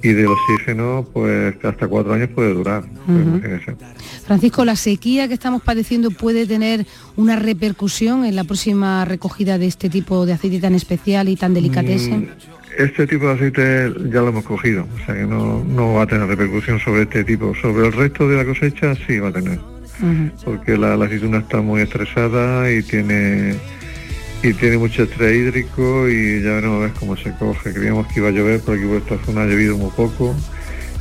[0.03, 2.85] y del oxígeno, pues hasta cuatro años puede durar.
[4.27, 6.87] Francisco, ¿la sequía que estamos padeciendo puede tener
[7.17, 11.55] una repercusión en la próxima recogida de este tipo de aceite tan especial y tan
[11.55, 12.11] delicatese?
[12.11, 12.29] Mm,
[12.79, 16.07] este tipo de aceite ya lo hemos cogido, o sea que no, no va a
[16.07, 17.55] tener repercusión sobre este tipo.
[17.55, 19.61] Sobre el resto de la cosecha sí va a tener,
[20.45, 23.57] porque la, la aceituna está muy estresada y tiene
[24.43, 27.73] y tiene mucho estrés hídrico y ya veremos cómo se coge.
[27.73, 30.35] Creíamos que iba a llover, pero aquí por esta zona ha llovido muy poco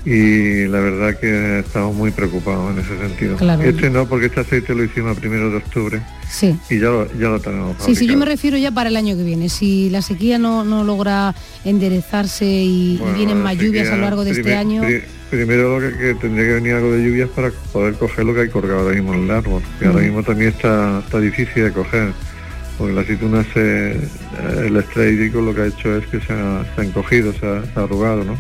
[0.06, 3.38] y la verdad que estamos muy preocupados en ese sentido.
[3.62, 6.56] Este no, porque este aceite lo hicimos a primero de octubre sí.
[6.69, 7.77] y ya lo, ya lo tenemos.
[7.80, 9.49] Sí, sí, yo me refiero ya para el año que viene.
[9.49, 14.32] Si la sequía no, no logra enderezarse y, vienen más lluvias a lo largo de
[14.32, 14.84] este año...
[15.30, 18.49] primero lo que, tendría que venir algo de lluvias para poder coger lo que hay
[18.49, 22.12] colgado ahora mismo en el árbol, que ahora mismo también está, está difícil de coger
[22.82, 23.98] porque la aceituna se, eh,
[24.65, 28.24] el estrés hídrico lo que ha hecho es que se ha, encogido, se ha, arrugado,
[28.24, 28.36] ¿no?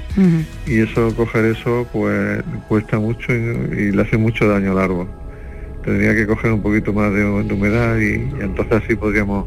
[0.65, 5.07] Y eso, coger eso, pues cuesta mucho y, le hace mucho daño al árbol.
[5.83, 9.45] Tendría que coger un poquito más de, humedad y, entonces así podríamos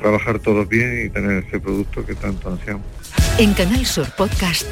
[0.00, 2.97] trabajar todos bien y tener ese producto que tanto ansiamos.
[3.38, 4.66] En Canal Sur Podcast,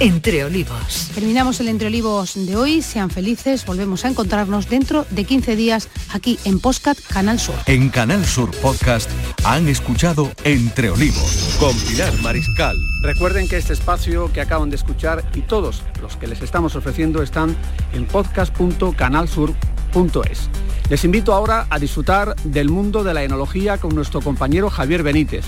[0.00, 1.10] Entre Olivos.
[1.14, 2.80] Terminamos el Entre Olivos de hoy.
[2.80, 3.66] Sean felices.
[3.66, 7.56] Volvemos a encontrarnos dentro de 15 días aquí en Postcat Canal Sur.
[7.66, 9.10] En Canal Sur Podcast
[9.44, 12.78] han escuchado Entre Olivos con Pilar Mariscal.
[13.02, 17.22] Recuerden que este espacio que acaban de escuchar y todos los que les estamos ofreciendo
[17.22, 17.54] están
[17.92, 20.48] en podcast.canalsur.es.
[20.88, 25.44] Les invito ahora a disfrutar del mundo de la enología con nuestro compañero Javier Benítez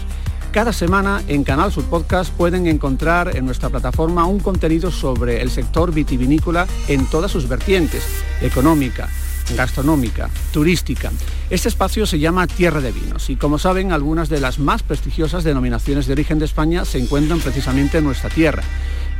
[0.52, 5.50] cada semana en Canal Sur Podcast pueden encontrar en nuestra plataforma un contenido sobre el
[5.50, 8.02] sector vitivinícola en todas sus vertientes,
[8.40, 9.08] económica,
[9.56, 11.10] gastronómica, turística.
[11.50, 15.44] Este espacio se llama Tierra de Vinos y como saben algunas de las más prestigiosas
[15.44, 18.62] denominaciones de origen de España se encuentran precisamente en nuestra tierra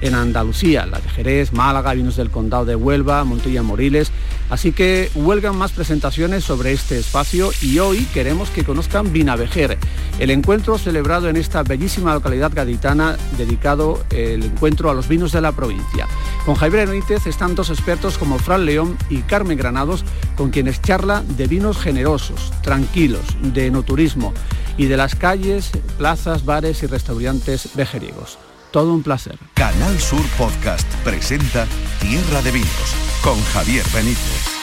[0.01, 4.11] en Andalucía, la de Jerez, Málaga, vinos del Condado de Huelva, Montilla Moriles.
[4.51, 9.77] Así que huelgan más presentaciones sobre este espacio y hoy queremos que conozcan Vinavejer,
[10.19, 15.43] el encuentro celebrado en esta bellísima localidad gaditana dedicado el encuentro a los vinos de
[15.43, 16.07] la provincia.
[16.47, 20.05] Con Javier Benítez están dos expertos como Fran León y Carmen Granados,
[20.37, 24.33] con quienes charla de vinos generosos, tranquilos, de enoturismo
[24.79, 28.39] y de las calles, plazas, bares y restaurantes vejeriegos.
[28.71, 29.39] Todo un placer.
[29.55, 31.67] Canal Sur Podcast presenta
[32.01, 34.59] Tierra de Vinos con Javier Benítez.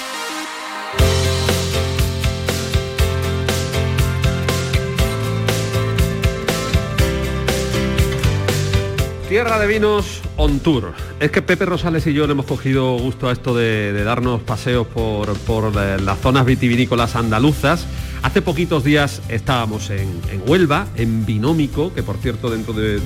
[9.28, 10.94] Tierra de Vinos on tour.
[11.20, 14.86] Es que Pepe Rosales y yo le hemos cogido gusto a esto de, darnos paseos
[14.86, 17.88] por, por eh, las zonas vitivinícolas andaluzas
[18.26, 20.10] Hace poquitos días estábamos en,
[20.48, 23.00] Huelva, en Binómico, que por cierto dentro de,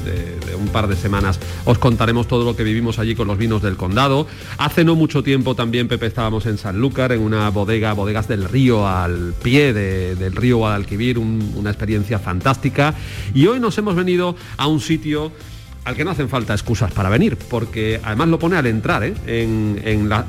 [0.57, 3.75] un par de semanas os contaremos todo lo que vivimos allí con los vinos del
[3.75, 4.27] condado.
[4.57, 8.87] Hace no mucho tiempo también, Pepe, estábamos en Sanlúcar, en una bodega, bodegas del río,
[8.87, 12.95] al pie del río Guadalquivir, una experiencia fantástica.
[13.33, 15.33] Y hoy nos hemos venido a un sitio
[15.83, 19.13] al que no hacen falta excusas para venir, porque además lo pone al entrar, ¿eh?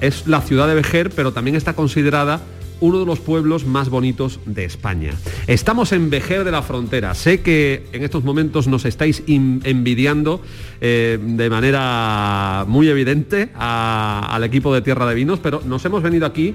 [0.00, 2.40] es la ciudad de Vejer, pero también está considerada
[2.80, 5.12] uno de los pueblos más bonitos de España.
[5.46, 7.14] Estamos en Vejer de la Frontera.
[7.14, 10.42] Sé que en estos momentos nos estáis envidiando
[10.80, 16.26] eh, de manera muy evidente al equipo de Tierra de Vinos, pero nos hemos venido
[16.26, 16.54] aquí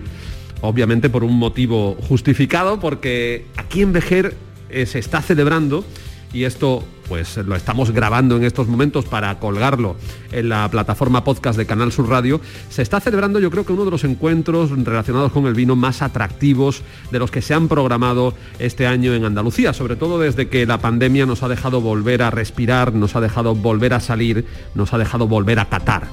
[0.62, 4.36] obviamente por un motivo justificado, porque aquí en Vejer
[4.70, 5.86] eh, se está celebrando
[6.34, 9.96] y esto pues lo estamos grabando en estos momentos para colgarlo
[10.32, 13.86] en la plataforma podcast de Canal Sur Radio, se está celebrando yo creo que uno
[13.86, 18.34] de los encuentros relacionados con el vino más atractivos de los que se han programado
[18.60, 22.32] este año en Andalucía, sobre todo desde que la pandemia nos ha dejado volver a
[22.32, 26.08] respirar, nos ha dejado volver a salir, nos ha dejado volver a catar.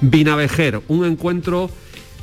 [0.00, 1.70] Vinavejer, un encuentro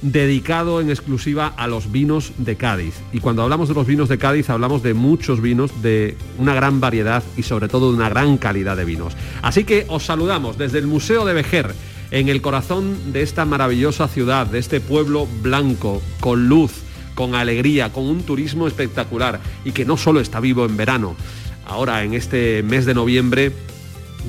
[0.02, 2.96] dedicado en exclusiva a los vinos de Cádiz.
[3.14, 6.80] Y cuando hablamos de los vinos de Cádiz hablamos de muchos vinos, de una gran
[6.80, 9.16] variedad y sobre todo de una gran calidad de vinos.
[9.42, 11.74] Así que os saludamos desde el Museo de Vejer,
[12.12, 16.74] en el corazón de esta maravillosa ciudad, de este pueblo blanco, con luz,
[17.16, 21.16] con alegría, con un turismo espectacular y que no solo está vivo en verano.
[21.66, 23.54] Ahora, en este mes de noviembre,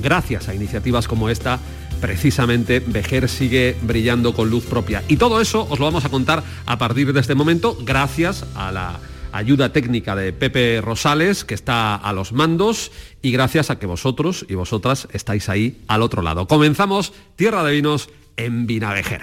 [0.01, 1.59] gracias a iniciativas como esta,
[2.03, 5.01] precisamente Vejer sigue brillando con luz propia.
[5.07, 8.73] Y todo eso os lo vamos a contar a partir de este momento gracias a
[8.73, 8.99] la
[9.31, 12.91] ayuda técnica de Pepe Rosales, que está a los mandos,
[13.21, 16.45] y gracias a que vosotros y vosotras estáis ahí al otro lado.
[16.45, 19.21] Comenzamos Tierra de Vinos en Vinavejer.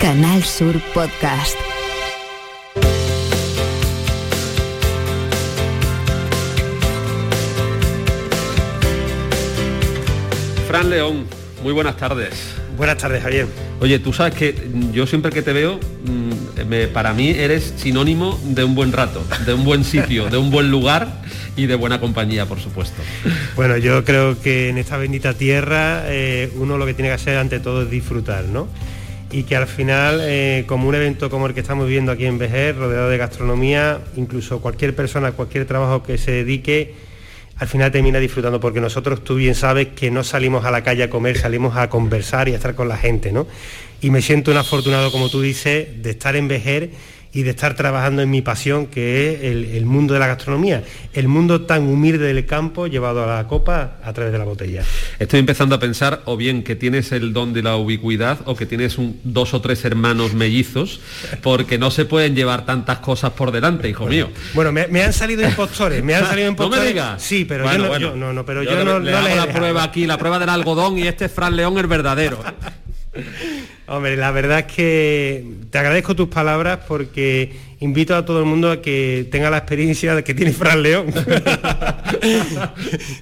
[0.00, 1.56] Canal Sur Podcast.
[10.68, 11.26] Fran León,
[11.66, 12.54] muy buenas tardes.
[12.76, 13.48] Buenas tardes, Javier.
[13.80, 14.54] Oye, tú sabes que
[14.92, 19.20] yo siempre que te veo, mm, me- para mí eres sinónimo de un buen rato,
[19.44, 21.08] de un buen sitio, de un buen lugar
[21.56, 23.02] y de buena compañía, por supuesto.
[23.56, 27.36] Bueno, yo creo que en esta bendita tierra eh, uno lo que tiene que hacer
[27.36, 28.68] ante todo es disfrutar, ¿no?
[29.32, 32.38] Y que al final, eh, como un evento como el que estamos viviendo aquí en
[32.38, 36.94] Vejer, rodeado de gastronomía, incluso cualquier persona, cualquier trabajo que se dedique,
[37.58, 41.04] al final termina disfrutando, porque nosotros, tú bien sabes, que no salimos a la calle
[41.04, 43.46] a comer, salimos a conversar y a estar con la gente, ¿no?
[44.02, 46.90] Y me siento un afortunado, como tú dices, de estar en Vejer
[47.36, 50.82] y de estar trabajando en mi pasión, que es el, el mundo de la gastronomía,
[51.12, 54.82] el mundo tan humilde del campo llevado a la copa a través de la botella.
[55.18, 58.64] Estoy empezando a pensar o bien que tienes el don de la ubicuidad o que
[58.64, 61.00] tienes un- dos o tres hermanos mellizos,
[61.42, 64.30] porque no se pueden llevar tantas cosas por delante, hijo mío.
[64.54, 66.84] Bueno, me, me han salido impostores, me han salido No impostores.
[66.84, 67.22] me digas.
[67.22, 68.06] Sí, pero Bueno, yo, no, bueno.
[68.08, 70.48] yo- no, no, pero Yo no, le no hago la prueba aquí, la prueba del
[70.48, 72.42] algodón y este es Fran León el verdadero.
[73.88, 78.68] Hombre, la verdad es que te agradezco tus palabras porque invito a todo el mundo
[78.72, 81.06] a que tenga la experiencia que tiene Fran León.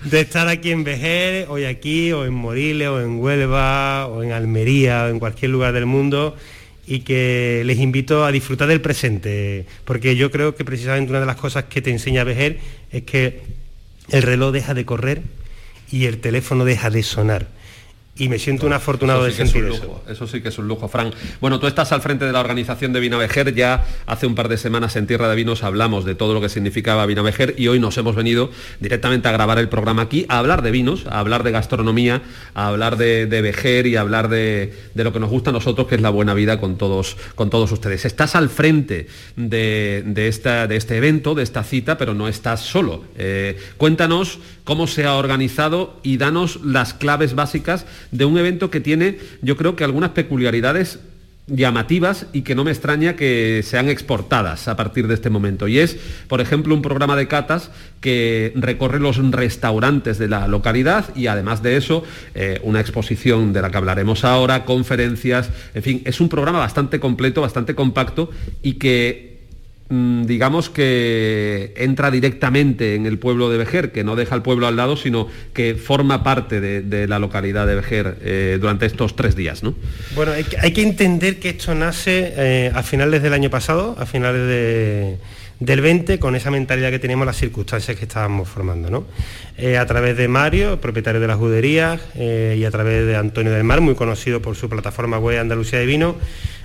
[0.05, 4.33] de estar aquí en Vejer, hoy aquí, o en Moriles, o en Huelva, o en
[4.33, 6.35] Almería, o en cualquier lugar del mundo,
[6.87, 11.27] y que les invito a disfrutar del presente, porque yo creo que precisamente una de
[11.27, 12.59] las cosas que te enseña Vejer
[12.91, 13.43] es que
[14.09, 15.21] el reloj deja de correr
[15.91, 17.49] y el teléfono deja de sonar.
[18.17, 19.87] Y me siento un afortunado Eso de es sentir un eso.
[19.87, 21.13] lujo, eso sí que es un lujo, Fran.
[21.41, 24.57] Bueno, tú estás al frente de la organización de Vinavejer, ya hace un par de
[24.57, 27.99] semanas en Tierra de Vinos hablamos de todo lo que significaba Vinavejer y hoy nos
[27.99, 31.51] hemos venido directamente a grabar el programa aquí, a hablar de vinos, a hablar de
[31.51, 32.23] gastronomía,
[32.55, 35.53] a hablar de, de Vejer y a hablar de, de lo que nos gusta a
[35.53, 38.05] nosotros, que es la buena vida con todos, con todos ustedes.
[38.05, 42.61] Estás al frente de, de esta, de este evento, de esta cita, pero no estás
[42.61, 43.03] solo.
[43.19, 48.81] Eh, cuéntanos cómo se ha organizado y danos las claves básicas de un evento que
[48.81, 50.99] tiene, yo creo que algunas peculiaridades
[51.47, 55.69] llamativas y que no me extraña que sean exportadas a partir de este momento.
[55.69, 55.97] Y es,
[56.27, 61.63] por ejemplo, un programa de catas que recorre los restaurantes de la localidad y además
[61.63, 62.03] de eso,
[62.35, 66.99] eh, una exposición de la que hablaremos ahora, conferencias, en fin, es un programa bastante
[66.99, 68.31] completo, bastante compacto
[68.63, 69.34] y que
[69.91, 74.77] digamos que entra directamente en el pueblo de Vejer, que no deja el pueblo al
[74.77, 79.63] lado, sino que forma parte de, la localidad de Vejer eh, durante estos tres días,
[79.63, 79.75] ¿no?
[80.15, 84.49] Bueno, hay que, entender que esto nace eh, a finales del año pasado, a finales
[84.49, 85.19] de-
[85.61, 89.07] del 20, con esa mentalidad que teníamos, las circunstancias que estábamos formando, ¿no?
[89.57, 93.65] Eh, a través de Mario, propietario de las juderías, y a través de Antonio del
[93.65, 96.17] Mar, muy conocido por su plataforma web Andalucía de Vino,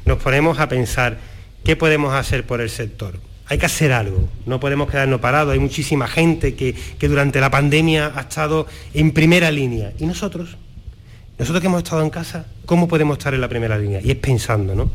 [0.05, 1.17] nos ponemos a pensar
[1.63, 3.19] qué podemos hacer por el sector.
[3.47, 7.49] Hay que hacer algo, no podemos quedarnos parados, hay muchísima gente que, que durante la
[7.49, 9.91] pandemia ha estado en primera línea.
[9.97, 10.57] ¿Y nosotros?
[11.39, 14.01] Nosotros que hemos estado en casa, ¿cómo podemos estar en la primera línea?
[14.03, 14.91] Y es pensando, ¿no?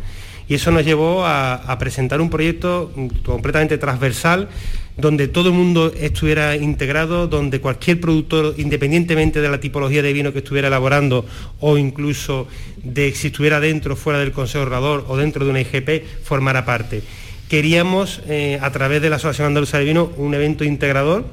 [0.47, 4.49] Y eso nos llevó a, a presentar un proyecto mm, completamente transversal,
[4.97, 10.33] donde todo el mundo estuviera integrado, donde cualquier productor, independientemente de la tipología de vino
[10.33, 11.27] que estuviera elaborando
[11.61, 12.47] o incluso
[12.83, 17.03] de si estuviera dentro, fuera del Consejo Orador o dentro de una IGP, formara parte.
[17.49, 21.27] Queríamos, eh, a través de la Asociación Andaluza de Vino, un evento integrador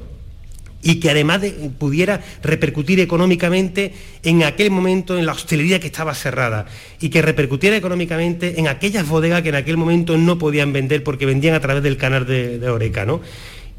[0.84, 3.94] y que además de- pudiera repercutir económicamente
[4.24, 6.66] en aquel momento en la hostelería que estaba cerrada
[7.00, 11.24] y que repercutiera económicamente en aquellas bodegas que en aquel momento no podían vender porque
[11.24, 13.06] vendían a través del canal de, de Oreca.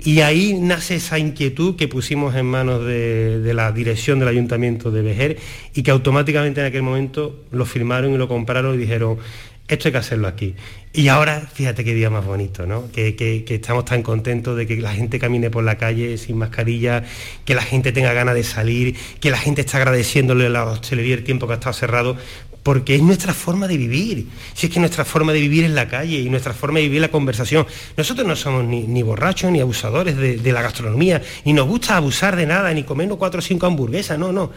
[0.03, 4.91] Y ahí nace esa inquietud que pusimos en manos de, de la dirección del Ayuntamiento
[4.91, 5.37] de Vejer
[5.73, 9.17] y que automáticamente en aquel momento lo firmaron y lo compraron y dijeron,
[9.65, 10.55] esto hay que hacerlo aquí.
[10.91, 12.91] Y ahora, fíjate qué día más bonito, ¿no?
[12.91, 16.37] Que, que- que estamos tan contentos de que la gente camine por la calle sin
[16.37, 17.03] mascarilla,
[17.45, 21.15] que la gente tenga ganas de salir, que la gente está agradeciéndole a la hostelería
[21.15, 22.17] el tiempo que ha estado cerrado,
[22.63, 24.27] porque es nuestra forma de vivir.
[24.53, 27.01] Si es que nuestra forma de vivir es la calle y nuestra forma de vivir
[27.01, 27.67] la conversación.
[27.97, 32.45] Nosotros no somos ni, borrachos ni abusadores de, la gastronomía, ni nos gusta abusar de
[32.45, 34.51] nada, ni comernos cuatro o cinco hamburguesas, no, no.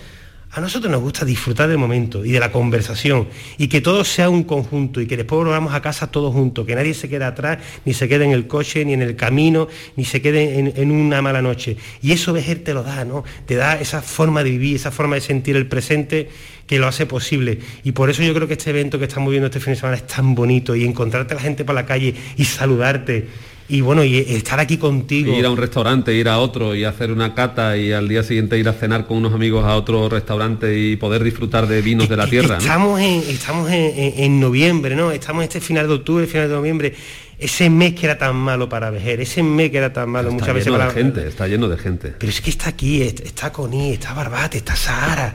[0.53, 3.29] A nosotros nos gusta disfrutar del momento y de la conversación
[3.59, 6.75] y que todo sea un conjunto y que después volvamos a casa todos juntos, que
[6.75, 10.05] nadie se quede atrás, ni se quede en el coche, ni en el camino, ni
[10.05, 11.77] se quede en, una mala noche.
[12.01, 13.25] Y eso Vejer te lo da, ¿no?
[13.45, 16.29] Te da esa forma de vivir, esa forma de sentir el presente
[16.67, 17.59] que lo hace posible.
[17.85, 19.97] Y por eso yo creo que este evento que estamos viendo este fin de semana
[19.97, 23.27] es tan bonito y encontrarte a la gente por la calle y saludarte
[23.69, 25.37] y bueno, y estar aquí contigo.
[25.37, 28.59] ir a un restaurante, ir a otro y hacer una cata y al día siguiente
[28.59, 32.17] ir a cenar con unos amigos a otro restaurante y poder disfrutar de vinos de
[32.17, 32.59] la tierra.
[32.59, 35.11] Estamos, en, estamos en, noviembre, ¿no?
[35.11, 36.95] Estamos este final de octubre, final de noviembre.
[37.39, 40.41] Ese mes que era tan malo para Vejer, ese mes que era tan malo está
[40.41, 40.91] muchas veces para...
[40.91, 42.15] gente, está lleno de gente.
[42.19, 45.35] Pero es que está aquí, está Coní, está Barbate, está Sahara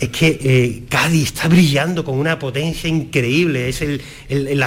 [0.00, 3.68] es que eh, Cádiz está brillando con una potencia increíble.
[3.68, 4.00] Es el,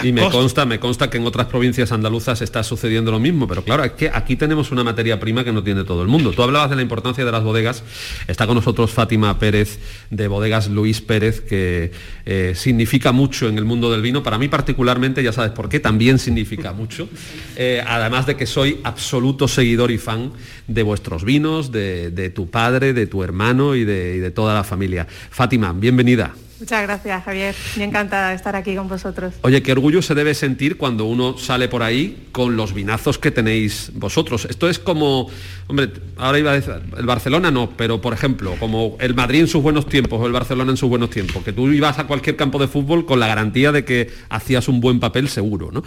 [0.04, 3.64] y me consta, me consta que en otras provincias andaluzas está sucediendo lo mismo, pero
[3.64, 6.32] claro, es que aquí tenemos una materia prima que no tiene todo el mundo.
[6.32, 7.84] Tú hablabas de la importancia de las bodegas.
[8.28, 9.80] Está con nosotros Fátima Pérez
[10.12, 11.92] de Bodegas Luis Pérez, que
[12.28, 14.22] eh, significa mucho en el mundo del vino.
[14.22, 17.10] Para mí particularmente, ya sabes por qué, también significa mucho.
[17.56, 20.32] Eh, además de que soy absoluto seguidor y fan
[20.68, 25.08] de vuestros vinos, de, tu padre, de tu hermano y de toda la familia.
[25.30, 26.34] Fátima, bienvenida.
[26.64, 27.56] Muchas gracias, Javier.
[27.76, 29.34] Me encanta estar aquí con vosotros.
[29.42, 33.32] Oye, qué orgullo se debe sentir cuando uno sale por ahí con los vinazos que
[33.32, 34.48] tenéis vosotros.
[34.50, 35.28] Esto es como,
[35.68, 39.50] hombre, ahora iba a decir, el Barcelona no, pero por ejemplo, como el Madrid en
[39.50, 42.38] sus buenos tiempos o el Barcelona en sus buenos tiempos, que tú ibas a cualquier
[42.38, 45.84] campo de fútbol con la garantía de que hacías un buen papel seguro, ¿no?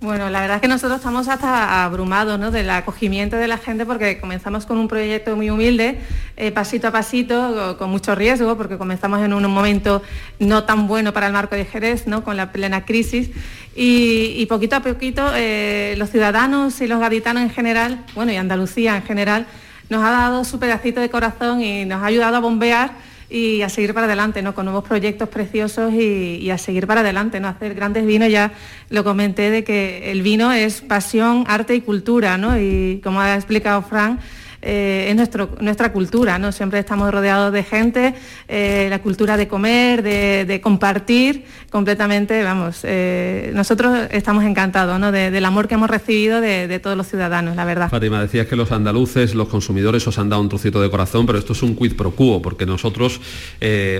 [0.00, 2.50] Bueno, la verdad es que nosotros estamos hasta abrumados ¿no?
[2.50, 6.00] del acogimiento de la gente porque comenzamos con un proyecto muy humilde,
[6.36, 10.02] eh, pasito a pasito, con mucho riesgo, porque comenzamos en un momento
[10.38, 12.24] no tan bueno para el marco de Jerez, ¿no?
[12.24, 13.30] con la plena crisis.
[13.74, 18.96] Y, poquito a poquito eh, los ciudadanos y los gaditanos en general, bueno, y Andalucía
[18.96, 19.46] en general,
[19.88, 22.92] nos ha dado su pedacito de corazón y nos ha ayudado a bombear
[23.28, 24.54] y a seguir para adelante, ¿no?
[24.54, 27.48] Con nuevos proyectos preciosos y, a seguir para adelante, ¿no?
[27.48, 28.52] Hacer grandes vinos, ya
[28.88, 32.58] lo comenté de que el vino es pasión, arte y cultura, ¿no?
[32.58, 34.20] Y como ha explicado Frank,
[34.68, 36.50] eh, es nuestro, nuestra cultura, ¿no?
[36.50, 38.14] Siempre estamos rodeados de gente,
[38.48, 45.12] eh, la cultura de comer, de, compartir, completamente, vamos, eh, nosotros estamos encantados ¿no?
[45.12, 47.88] del amor que hemos recibido de, todos los ciudadanos, la verdad.
[47.88, 51.38] Fátima, decías que los andaluces, los consumidores os han dado un trocito de corazón, pero
[51.38, 53.20] esto es un quid pro quo, porque nosotros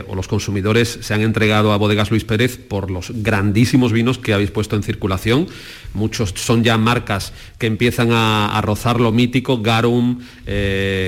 [0.08, 4.34] o los consumidores se han entregado a Bodegas Luis Pérez por los grandísimos vinos que
[4.34, 5.46] habéis puesto en circulación.
[5.94, 10.20] Muchos son ya marcas que empiezan a, rozar lo mítico, Garum,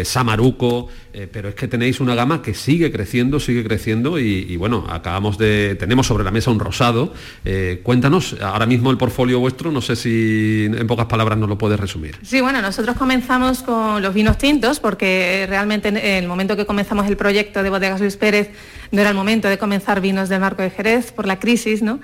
[0.04, 4.86] Samaruco, eh, pero es que tenéis una gama que sigue creciendo, sigue creciendo y, bueno,
[4.88, 7.12] acabamos de, tenemos sobre la mesa un rosado.
[7.44, 11.58] Eh, cuéntanos, ahora mismo el portfolio vuestro, no sé si en pocas palabras nos lo
[11.58, 12.16] puedes resumir.
[12.22, 17.06] Sí, bueno, nosotros comenzamos con los vinos tintos porque realmente en el momento que comenzamos
[17.08, 18.50] el proyecto de Bodegas Luis Pérez
[18.92, 22.00] no era el momento de comenzar vinos del marco de Jerez por la crisis, ¿no?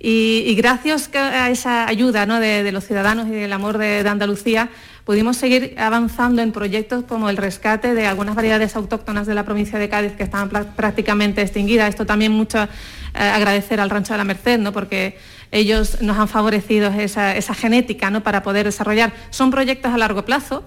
[0.00, 4.70] Y, gracias a esa ayuda de, los ciudadanos y del amor de Andalucía,
[5.08, 9.78] pudimos seguir avanzando en proyectos como el rescate de algunas variedades autóctonas de la provincia
[9.78, 11.88] de Cádiz que estaban prácticamente extinguidas.
[11.88, 12.68] Esto también mucho eh,
[13.14, 14.70] agradecer al Rancho de la Merced, ¿no?
[14.70, 15.16] porque
[15.50, 18.22] ellos nos han favorecido esa, genética ¿no?
[18.22, 19.14] para poder desarrollar.
[19.30, 20.62] Son proyectos a largo plazo.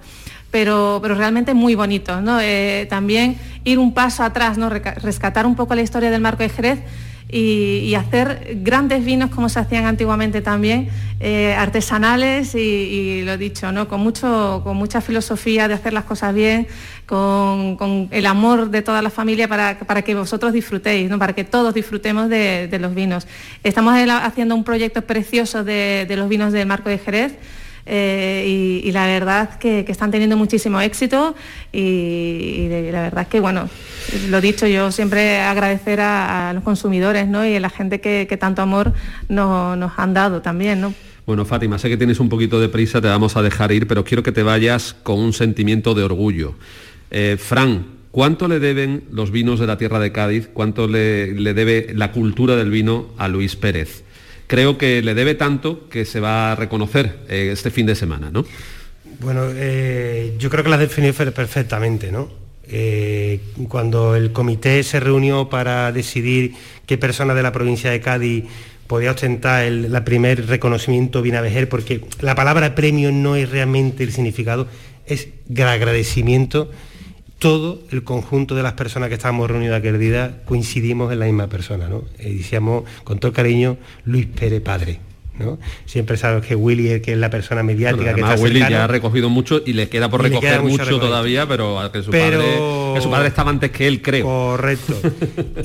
[0.49, 2.23] Pero, pero, realmente muy bonitos.
[2.23, 2.41] ¿no?
[2.41, 4.69] Eh, también ir un paso atrás, ¿no?
[4.69, 6.79] rescatar un poco la historia del marco de Jerez
[7.31, 13.87] y, hacer grandes vinos como se hacían antiguamente también, eh, artesanales y, lo dicho, ¿no?
[13.87, 16.67] con, mucho, con mucha filosofía de hacer las cosas bien,
[17.05, 21.19] con, el amor de toda la familia para, que vosotros disfrutéis, ¿no?
[21.19, 23.27] para que todos disfrutemos de, los vinos.
[23.63, 27.37] Estamos haciendo un proyecto precioso de, de los vinos del Marco de Jerez.
[27.85, 31.35] Eh, y, la verdad que, están teniendo muchísimo éxito
[31.71, 33.69] y, la verdad que, bueno,
[34.29, 37.45] lo dicho, yo siempre agradecer a, los consumidores ¿no?
[37.45, 38.93] y a la gente que, tanto amor
[39.29, 40.81] nos han dado también.
[40.81, 40.93] ¿no?
[41.25, 44.03] Bueno, Fátima, sé que tienes un poquito de prisa, te vamos a dejar ir, pero
[44.03, 46.55] quiero que te vayas con un sentimiento de orgullo.
[47.11, 50.49] Eh, Fran, ¿cuánto le deben los vinos de la tierra de Cádiz?
[50.51, 54.03] ¿Cuánto le, le debe la cultura del vino a Luis Pérez?
[54.51, 58.31] Creo que le debe tanto que se va a reconocer eh, este fin de semana,
[58.31, 58.43] ¿no?
[59.21, 62.27] Bueno, eh, yo creo que la has definido perfectamente, ¿no?
[62.67, 63.39] Eh,
[63.69, 66.53] cuando el comité se reunió para decidir
[66.85, 68.43] qué persona de la provincia de Cádiz
[68.87, 74.67] podía ostentar el primer reconocimiento Vinavejer, porque la palabra premio no es realmente el significado,
[75.05, 75.29] es
[75.59, 76.69] agradecimiento
[77.41, 81.47] todo el conjunto de las personas que estábamos reunidas aquel día coincidimos en la misma
[81.47, 82.03] persona, ¿no?
[82.19, 84.99] Y decíamos con todo cariño Luis Pérez Padre.
[85.39, 85.57] ¿no?
[85.87, 88.87] Siempre sabes que Willy es que es la persona mediática que está Willy ya ha
[88.87, 92.37] recogido mucho y le queda por recoger mucho, todavía, pero que su, Padre,
[92.93, 94.23] que su padre estaba antes que él, creo.
[94.23, 95.01] Correcto.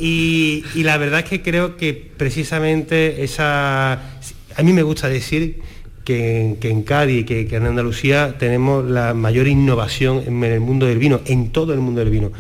[0.00, 3.92] y, y la verdad es que creo que precisamente esa...
[3.92, 5.60] A mí me gusta decir
[6.06, 10.98] que, en Cádiz, que, que en Andalucía tenemos la mayor innovación en el mundo del
[10.98, 12.32] vino, en todo el mundo del vino.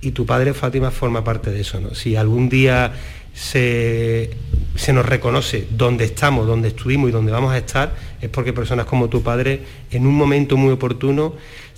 [0.00, 1.94] Y tu padre Fátima forma parte de eso.
[1.94, 2.92] Si algún día
[3.34, 4.30] se
[4.78, 8.86] se nos reconoce dónde estamos, dónde estuvimos y dónde vamos a estar, es porque personas
[8.86, 9.60] como tu padre,
[9.90, 11.34] en un momento muy oportuno,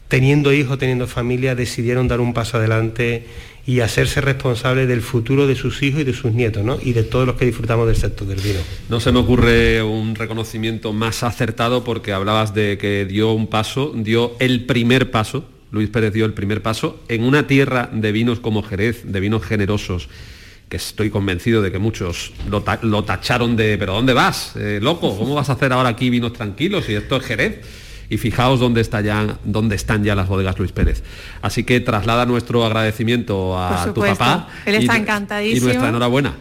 [0.08, 3.24] teniendo hijos, teniendo familia, decidieron dar un paso adelante
[3.66, 6.78] y hacerse responsable del futuro de sus hijos y de sus nietos, ¿no?
[6.82, 8.60] Y de todos los que disfrutamos del sector del vino.
[8.88, 13.92] No se me ocurre un reconocimiento más acertado porque hablabas de que dio un paso,
[13.94, 18.40] dio el primer paso, Luis Pérez dio el primer paso en una tierra de vinos
[18.40, 20.08] como Jerez, de vinos generosos,
[20.68, 25.16] que estoy convencido de que muchos lo, tacharon de, pero ¿dónde vas, eh, loco?
[25.16, 27.60] ¿Cómo vas a hacer ahora aquí vinos tranquilos y esto es Jerez?
[28.10, 31.04] Y fijaos dónde, está ya, dónde están ya las bodegas Luis Pérez.
[31.42, 34.48] Así que traslada nuestro agradecimiento a tu papá.
[34.66, 35.58] Él está encantadísimo.
[35.58, 36.34] Y nuestra enhorabuena.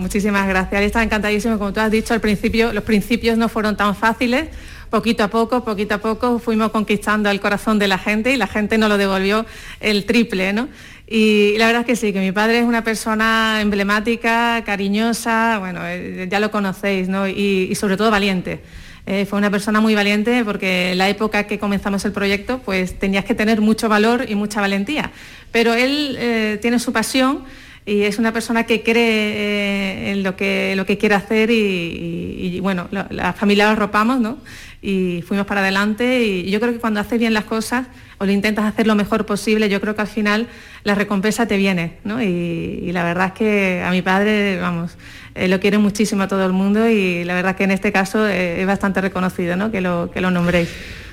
[0.00, 0.80] muchísimas gracias.
[0.80, 1.58] Él está encantadísimo.
[1.58, 4.48] Como tú has dicho al principio, los principios no fueron tan fáciles.
[4.88, 8.46] Poquito a poco, poquito a poco fuimos conquistando el corazón de la gente y la
[8.46, 9.44] gente nos lo devolvió
[9.80, 10.68] el triple, ¿no?
[11.06, 15.80] Y la verdad es que sí, que mi padre es una persona emblemática, cariñosa, bueno,
[15.84, 17.28] eh, ya lo conocéis, ¿no?
[17.28, 18.62] y sobre todo valiente.
[19.06, 22.98] Eh, fue una persona muy valiente porque en la época que comenzamos el proyecto pues
[22.98, 25.10] tenías que tener mucho valor y mucha valentía.
[25.52, 27.44] Pero él eh, tiene su pasión
[27.84, 32.58] y es una persona que cree eh, en lo que, lo que quiere hacer y,
[32.60, 34.38] bueno, la, familia lo arropamos ¿no?
[34.80, 37.86] y fuimos para adelante y yo creo que cuando haces bien las cosas
[38.16, 40.48] o lo intentas hacer lo mejor posible, yo creo que al final
[40.82, 42.22] la recompensa te viene ¿no?
[42.22, 44.96] y la verdad es que a mi padre, vamos,
[45.34, 48.26] eh, lo quiere muchísimo a todo el mundo y la verdad que en este caso
[48.26, 49.70] eh, es bastante reconocido ¿no?
[49.70, 50.68] que, lo, que lo nombréis.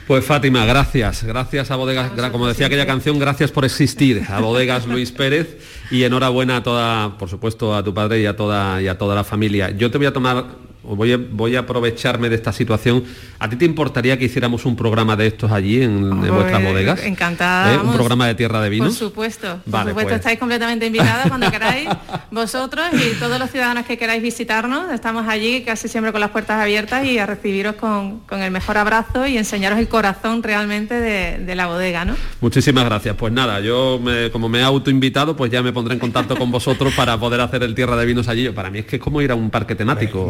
[0.08, 4.86] Pues Fátima, gracias, gracias a Bodegas, como decía aquella canción, gracias por existir, a Bodegas
[4.86, 5.58] Luis Pérez
[5.90, 9.16] y enhorabuena a toda, por supuesto, a tu padre y a toda, y a toda
[9.16, 9.70] la familia.
[9.72, 10.46] Yo te voy a tomar
[10.84, 13.04] voy a, voy a aprovecharme de esta situación.
[13.40, 17.04] ¿A ti te importaría que hiciéramos un programa de estos allí en, vuestras bodegas?
[17.04, 17.74] Encantada.
[17.74, 17.78] ¿Eh?
[17.78, 18.90] Un programa de tierra de vinos.
[18.90, 20.16] Por supuesto, por supuesto, pues.
[20.16, 21.90] estáis completamente invitados cuando queráis,
[22.32, 24.92] vosotros y todos los ciudadanos que queráis visitarnos.
[24.92, 29.28] Estamos allí casi siempre con las puertas abiertas y a recibiros con, el mejor abrazo
[29.28, 32.16] y enseñaros el corazón realmente de, la bodega, ¿no?
[32.40, 33.16] Muchísimas gracias.
[33.18, 34.00] Pues nada, yo
[34.32, 37.62] como me he autoinvitado, pues ya me pondré en contacto con vosotros para poder hacer
[37.64, 38.50] el tierra de vinos allí.
[38.50, 40.30] Para mí es que es como ir a un parque temático.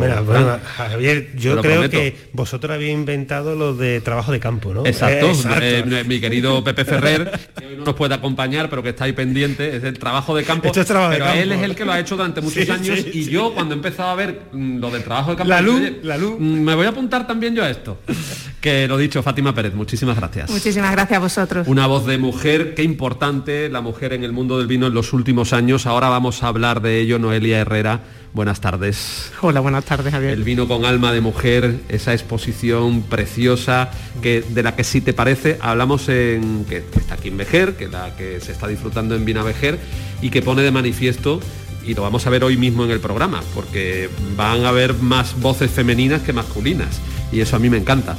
[0.78, 4.86] Javier, yo creo que vosotros habéis inventado lo de trabajo de campo, ¿no?
[4.86, 5.32] Exacto.
[5.62, 9.14] Eh, mi querido Pepe Ferrer, que hoy no nos puede acompañar, pero que está ahí
[9.14, 10.68] pendiente, es el trabajo de campo.
[10.68, 11.44] Esto es trabajo pero de campo.
[11.44, 14.10] él es el que lo ha hecho durante muchos años y yo cuando he empezado
[14.10, 16.36] a ver mm, lo del trabajo de campo, la luz, la luz.
[16.40, 17.98] Mm, me voy a apuntar también yo a esto.
[18.62, 20.50] que lo dicho, Fátima Pérez, muchísimas gracias.
[20.50, 21.68] Muchísimas gracias a vosotros.
[21.68, 25.14] Una voz de mujer, qué importante la mujer en el mundo del vino en los
[25.14, 25.86] últimos años.
[25.86, 28.02] Ahora vamos a hablar de ello, Noelia Herrera
[28.34, 29.32] Buenas tardes.
[29.42, 30.32] Hola, buenas tardes, Javier.
[30.32, 35.12] El vino con alma de mujer, esa exposición preciosa que, de la que sí te
[35.12, 39.26] parece, hablamos en que, está aquí en Vejer, que la que se está disfrutando en
[39.26, 39.78] Vina Vejer
[40.22, 41.42] y que pone de manifiesto
[41.86, 45.38] y lo vamos a ver hoy mismo en el programa, porque van a haber más
[45.42, 47.02] voces femeninas que masculinas
[47.34, 48.16] y eso a mí me encanta.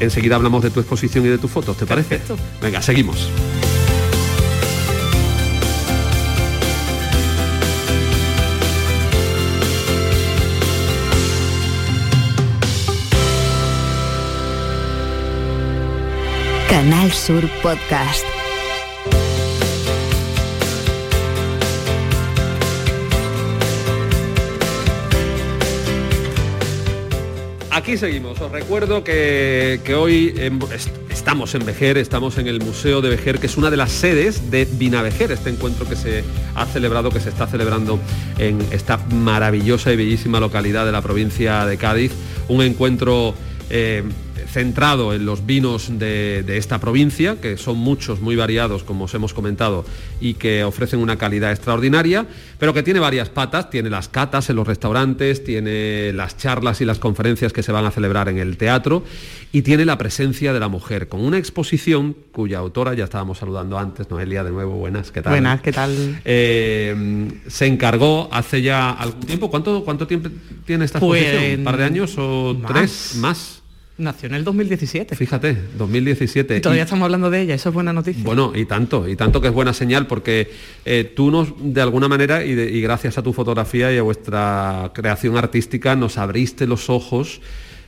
[0.00, 2.20] Enseguida hablamos de tu exposición y de tus fotos, ¿te parece?
[2.62, 3.28] Venga, seguimos.
[16.82, 18.24] Canal Sur Podcast.
[27.70, 28.40] Aquí seguimos.
[28.40, 30.34] Os recuerdo que, hoy
[31.08, 34.50] estamos en Vejer, estamos en el Museo de Vejer, que es una de las sedes
[34.50, 36.24] de Vinavejer, este encuentro que se
[36.56, 38.00] ha celebrado, que se está celebrando
[38.38, 42.10] en esta maravillosa y bellísima localidad de la provincia de Cádiz.
[42.48, 43.36] Un encuentro
[43.70, 44.02] eh,
[44.52, 49.32] centrado en los vinos de, esta provincia, que son muchos, muy variados, como os hemos
[49.32, 49.84] comentado,
[50.20, 52.26] y que ofrecen una calidad extraordinaria,
[52.58, 56.84] pero que tiene varias patas, tiene las catas en los restaurantes, tiene las charlas y
[56.84, 59.04] las conferencias que se van a celebrar en el teatro,
[59.52, 63.78] y tiene la presencia de la mujer, con una exposición cuya autora, ya estábamos saludando
[63.78, 65.32] antes, Noelia, de nuevo, buenas, ¿qué tal?
[65.32, 66.20] Buenas, ¿qué tal?
[66.26, 70.28] Eh, se encargó hace ya algún tiempo, ¿cuánto, cuánto tiempo
[70.66, 71.58] tiene esta pues exposición?
[71.60, 73.61] ¿Un par de años o tres más?
[73.98, 75.14] Nació en el 2017.
[75.16, 76.56] Fíjate, 2017.
[76.56, 78.24] Y todavía estamos hablando de ella, eso es buena noticia.
[78.24, 80.50] Bueno, y tanto, y tanto que es buena señal, porque
[80.86, 85.36] eh, tú nos, de alguna manera, y, gracias a tu fotografía y a vuestra creación
[85.36, 87.42] artística, nos abriste los ojos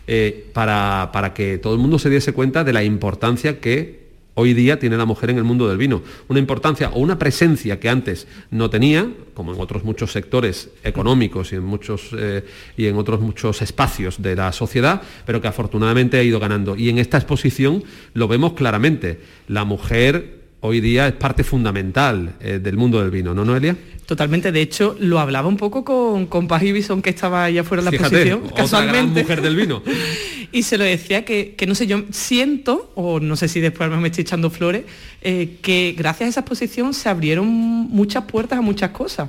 [0.06, 4.03] eh, para, para que todo el mundo se diese cuenta de la importancia que
[4.34, 6.02] hoy día tiene la mujer en el mundo del vino.
[6.28, 11.52] Una importancia o una presencia que antes no tenía, como en otros muchos sectores económicos
[11.52, 12.44] y en, muchos, eh,
[12.76, 16.76] y en otros muchos espacios de la sociedad, pero que afortunadamente ha ido ganando.
[16.76, 17.82] Y en esta exposición
[18.12, 19.20] lo vemos claramente.
[19.48, 23.76] La mujer hoy día es parte fundamental eh, del mundo del vino, ¿no, Noelia?
[24.06, 27.82] Totalmente, de hecho lo hablaba un poco con, con Paz Ibison que estaba allá fuera
[27.82, 29.22] de la Fíjate, exposición, otra gran casualmente.
[29.22, 29.82] mujer del vino.
[30.52, 33.90] y se lo decía que, que no sé, yo siento, o no sé si después
[33.90, 34.84] me estoy echando flores,
[35.20, 39.28] eh, que gracias a esa exposición se abrieron muchas puertas a muchas cosas.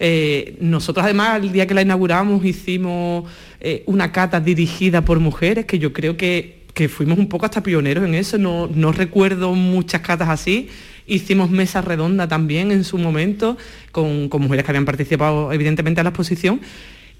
[0.00, 3.30] Eh, nosotros además el día que la inauguramos hicimos
[3.60, 7.62] eh, una cata dirigida por mujeres, que yo creo que, que fuimos un poco hasta
[7.62, 10.68] pioneros en eso, no, no recuerdo muchas catas así.
[11.06, 13.56] Hicimos mesa redonda también en su momento
[13.90, 16.60] con, con mujeres que habían participado evidentemente en la exposición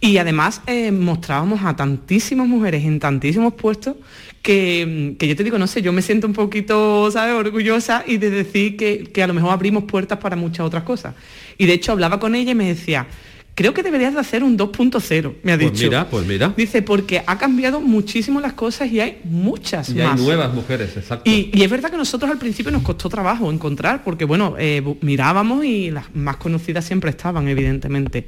[0.04, 3.94] y además eh, mostrábamos a tantísimas mujeres en tantísimos puestos
[4.42, 8.16] que, que yo te digo, no sé, yo me siento un poquito, ¿sabes?, orgullosa y
[8.16, 11.14] de decir que, que a lo mejor abrimos puertas para muchas otras cosas.
[11.56, 13.06] Y de hecho hablaba con ella y me decía,
[13.54, 15.84] creo que deberías de hacer un 2.0, me ha Pues dicho.
[15.84, 16.54] mira, pues mira.
[16.56, 20.20] Dice, porque ha cambiado muchísimo las cosas y hay muchas Y hay más.
[20.20, 21.28] nuevas mujeres, exacto.
[21.30, 24.82] Y, y es verdad que nosotros al principio nos costó trabajo encontrar, porque bueno, eh,
[25.02, 28.26] mirábamos y las más conocidas siempre estaban, evidentemente.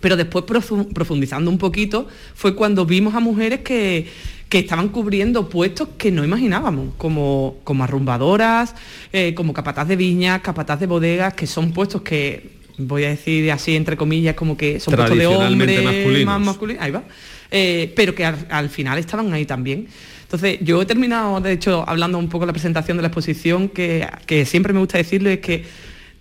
[0.00, 4.06] Pero después profu- profundizando un poquito fue cuando vimos a mujeres que,
[4.48, 8.76] que estaban cubriendo puestos que no imaginábamos, como, como arrumbadoras,
[9.12, 13.50] eh, como capataz de viñas, capataz de bodegas, que son puestos que, voy a decir
[13.52, 16.24] así entre comillas, como que son puestos de hombres, masculinos.
[16.26, 17.04] más masculinos, ahí va,
[17.50, 19.88] Eh, pero que al, al final estaban ahí también.
[20.22, 23.70] Entonces, yo he terminado, de hecho, hablando un poco de la presentación de la exposición,
[23.70, 25.64] que, que siempre me gusta decirlo, es que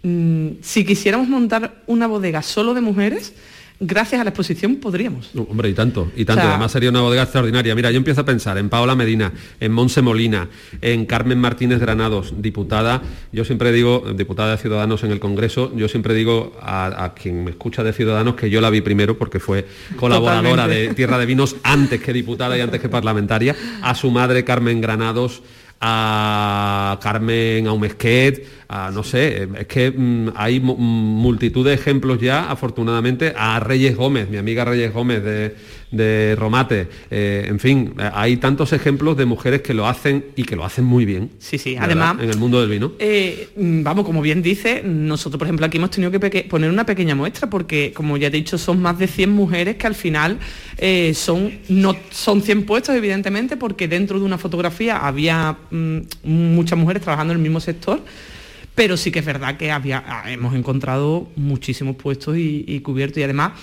[0.03, 3.33] mm, si quisiéramos montar una bodega solo de mujeres,
[3.79, 5.29] gracias a la exposición podríamos.
[5.33, 6.39] No, Hombre, y tanto, y tanto.
[6.41, 7.75] O sea- Además sería una bodega extraordinaria.
[7.75, 10.49] Mira, yo empiezo a pensar en Paola Medina, en Monse Molina,
[10.81, 13.01] en Carmen Martínez Granados, diputada.
[13.31, 17.43] Yo siempre digo, diputada de Ciudadanos en el Congreso, yo siempre digo a, a quien
[17.43, 19.67] me escucha de Ciudadanos que yo la vi primero porque fue
[19.97, 20.87] colaboradora Totalmente.
[20.89, 23.55] de Tierra de Vinos antes que diputada y antes que parlamentaria.
[23.81, 25.41] A su madre Carmen Granados
[25.79, 32.49] a Carmen Aumesquet, a no sé, es que mm, hay mu- multitud de ejemplos ya,
[32.51, 35.55] afortunadamente, a Reyes Gómez, mi amiga Reyes Gómez de,
[35.91, 40.43] de Romate, eh, en fin, eh, hay tantos ejemplos de mujeres que lo hacen y
[40.43, 41.29] que lo hacen muy bien.
[41.39, 41.85] Sí, sí, ¿verdad?
[41.85, 42.91] además- En el mundo del vino.
[42.99, 46.85] Eh, mm, vamos, como bien dice, nosotros, por ejemplo, aquí hemos tenido que poner una
[46.85, 49.95] pequeña muestra porque, como ya te he dicho, son más de 100 mujeres que al
[49.95, 50.39] final
[50.77, 56.77] eh, son, no son 100 puestos, evidentemente, porque dentro de una fotografía había mm, muchas
[56.77, 58.01] mujeres trabajando en el mismo sector.
[58.77, 63.17] Pero sí que es verdad que había, ah, hemos encontrado muchísimos puestos y, y cubiertos.
[63.17, 63.53] Y además,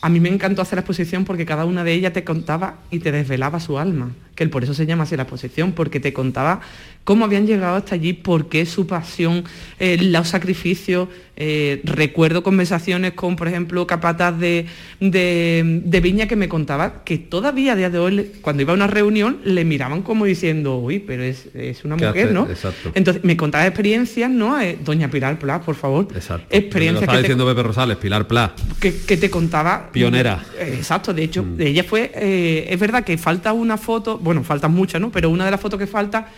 [0.00, 3.00] a mí me encantó hacer la exposición porque cada una de ellas te contaba y
[3.00, 4.12] te desvelaba su alma.
[4.34, 6.60] Que por eso se llama así la exposición, porque te contaba
[7.04, 9.44] cómo habían llegado hasta allí, por qué su pasión,
[9.78, 11.08] eh, los sacrificios.
[11.34, 14.66] Eh, recuerdo conversaciones con, por ejemplo, capatas de,
[15.00, 18.76] de, de Viña que me contaba que todavía a día de hoy, cuando iba a
[18.76, 22.34] una reunión, le miraban como diciendo, uy, pero es, es una ¿Qué mujer, hace?
[22.34, 22.48] ¿no?
[22.48, 22.92] Exacto.
[22.94, 24.60] Entonces me contaba experiencias, ¿no?
[24.60, 26.06] Eh, Doña Pilar Pla, por favor.
[26.14, 26.46] Exacto.
[26.50, 29.90] Experiencias estaba que te, diciendo Pepe Rosales, Pilar Pla, que, que te contaba.
[29.90, 30.44] pionera.
[30.60, 35.10] Exacto, de hecho, ella fue, es verdad que falta una foto, bueno, faltan muchas, ¿no?
[35.10, 36.28] Pero una de las fotos que falta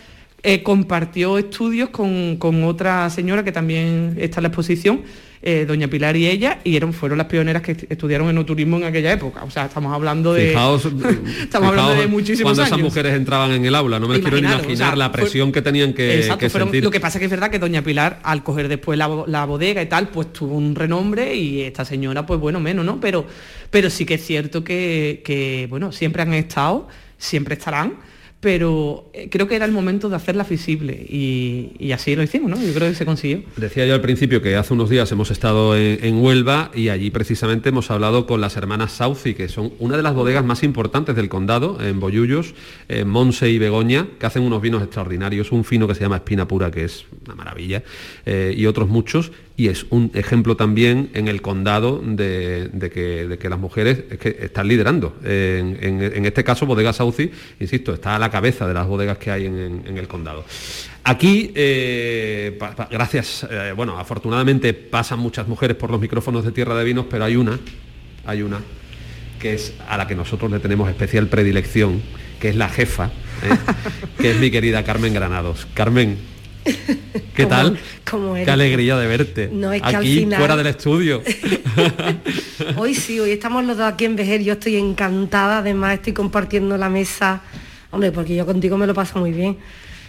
[0.43, 5.01] eh, compartió estudios con, con otra señora que también está en la exposición,
[5.41, 8.83] eh, doña Pilar y ella, y eran, fueron las pioneras que est- estudiaron enoturismo en
[8.85, 9.43] aquella época.
[9.43, 10.49] O sea, estamos hablando de.
[10.49, 10.85] Fijaos,
[11.41, 12.71] estamos hablando de muchísimos cuando años.
[12.73, 15.21] esas mujeres entraban en el aula, no me quiero ni imaginar o sea, la fue-
[15.21, 16.83] presión que tenían que, Exacto, que fueron- sentir.
[16.83, 19.81] lo que pasa que es verdad que doña Pilar, al coger después la, la bodega
[19.81, 22.99] y tal, pues tuvo un renombre y esta señora, pues bueno, menos, ¿no?
[22.99, 23.25] Pero,
[23.69, 27.97] pero sí que es cierto que, que, bueno, siempre han estado, siempre estarán,
[28.45, 32.63] pero eh, creo que era el momento de hacerla visible y, así lo hicimos, ¿no?
[32.63, 33.41] Yo creo que se consiguió.
[33.57, 37.09] Decía yo al principio que hace unos días hemos estado en, en Huelva y allí
[37.09, 41.15] precisamente hemos hablado con las hermanas Sauci, que son una de las bodegas más importantes
[41.15, 42.53] del condado, en Boyullos,
[42.87, 46.47] en Monse y Begoña, que hacen unos vinos extraordinarios, un fino que se llama Espina
[46.47, 47.81] Pura, que es una maravilla,
[48.27, 53.25] eh, y otros muchos, y es un ejemplo también en el condado de, de que,
[53.27, 55.15] de que las mujeres es que están liderando.
[55.23, 57.31] En, en- en este caso, Bodega Sauci,
[57.61, 60.43] insisto, está a la cabeza de las bodegas que hay en, el condado.
[61.05, 66.51] Aquí, eh, pa- pa- gracias, eh, bueno, afortunadamente pasan muchas mujeres por los micrófonos de
[66.51, 67.57] Tierra de Vinos, pero hay una,
[68.25, 68.59] hay una,
[69.39, 72.01] que es a la que nosotros le tenemos especial predilección,
[72.41, 73.55] que es la jefa, ¿eh?
[74.21, 75.65] que es mi querida Carmen Granados.
[75.73, 76.17] Carmen,
[76.65, 77.79] ¿qué ¿Cómo- tal?
[78.09, 78.53] cómo Qué eres?
[78.53, 79.49] alegría de verte.
[79.51, 81.21] No, es que al aquí, final- fuera del estudio.
[82.77, 86.77] Hoy sí, hoy estamos los dos aquí en Vejer, yo estoy encantada, además estoy compartiendo
[86.77, 87.41] la mesa,
[87.91, 89.57] hombre, porque yo contigo me lo paso muy bien,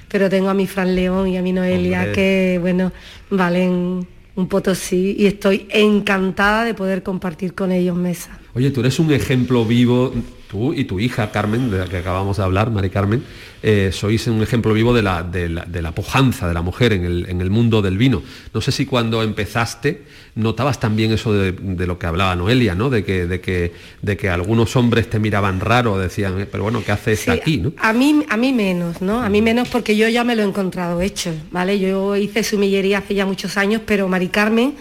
[0.09, 2.13] pero tengo a mi Fran León y a mi Noelia Hombre.
[2.13, 2.93] que, bueno,
[3.31, 8.39] valen un potosí y estoy encantada de poder compartir con ellos mesa.
[8.55, 10.13] Oye, tú eres un ejemplo vivo
[10.49, 13.25] tú y tu hija Carmen, de la que acabamos de hablar, Mari Carmen,
[13.63, 16.93] eh, sois un ejemplo vivo de la, de la, de la pujanza de la mujer
[16.93, 18.23] en el, en el, mundo del vino.
[18.53, 20.03] No sé si cuando empezaste
[20.35, 22.91] notabas también eso de, de lo que hablaba Noelia, ¿no?
[22.91, 26.83] De que, de, que, de que algunos hombres te miraban raro, decían, eh, pero bueno,
[26.85, 27.57] ¿qué haces sí, aquí?
[27.59, 27.73] ¿no?
[27.79, 29.23] A mí, a mí menos, ¿no?
[29.23, 31.79] A mí menos porque yo ya me lo he encontrado hecho, ¿vale?
[31.79, 34.75] Yo hice sumillería hace ya muchos años, pero Mari Carmen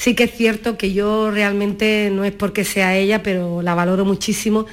[0.00, 4.04] sí que es cierto que yo realmente no es porque sea ella, pero la valoro
[4.04, 4.66] muchísimo.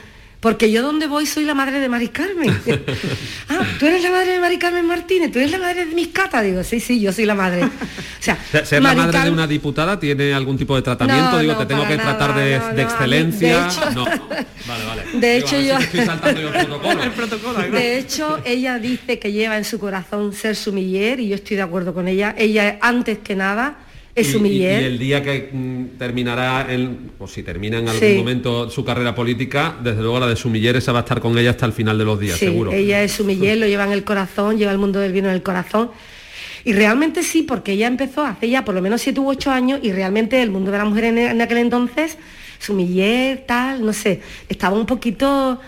[0.47, 2.49] Porque yo donde voy soy la madre de Mari Carmen.
[3.49, 6.07] ah, tú eres la madre de Mari Carmen Martínez, tú eres la madre de mis
[6.07, 6.41] catas.
[6.41, 7.65] Digo, sí, sí, yo soy la madre.
[7.65, 7.69] O
[8.21, 11.33] sea, ser Mari la madre de una diputada tiene algún tipo de tratamiento.
[11.33, 13.59] No, Digo, no, te tengo que tratar de, no, de no, excelencia.
[13.61, 14.05] de hecho- no.
[14.05, 15.03] Vale, vale.
[15.19, 17.03] De hecho, si yo- me estoy saltando yo el protocolo.
[17.03, 17.77] El protocolo, ¿no?
[17.77, 21.63] De hecho, ella dice que lleva en su corazón ser sumiller y yo estoy de
[21.63, 22.33] acuerdo con ella.
[22.37, 23.79] Ella antes que nada
[24.17, 28.15] es Y- el día que mm, terminará, el, o si termina en algún Sí.
[28.17, 31.51] momento su carrera política, desde luego la de sumiller esa va a estar con ella
[31.51, 32.71] hasta el final de los días, Sí, seguro.
[32.71, 35.43] ella es sumiller, lo lleva en el corazón, lleva el mundo del vino en el
[35.43, 35.91] corazón.
[36.65, 39.79] Y realmente sí, porque ella empezó hace ya por lo menos 7 u 8 años
[39.83, 42.17] y realmente el mundo de la mujer en, en aquel entonces,
[42.59, 45.59] sumiller, tal, no sé, estaba un poquito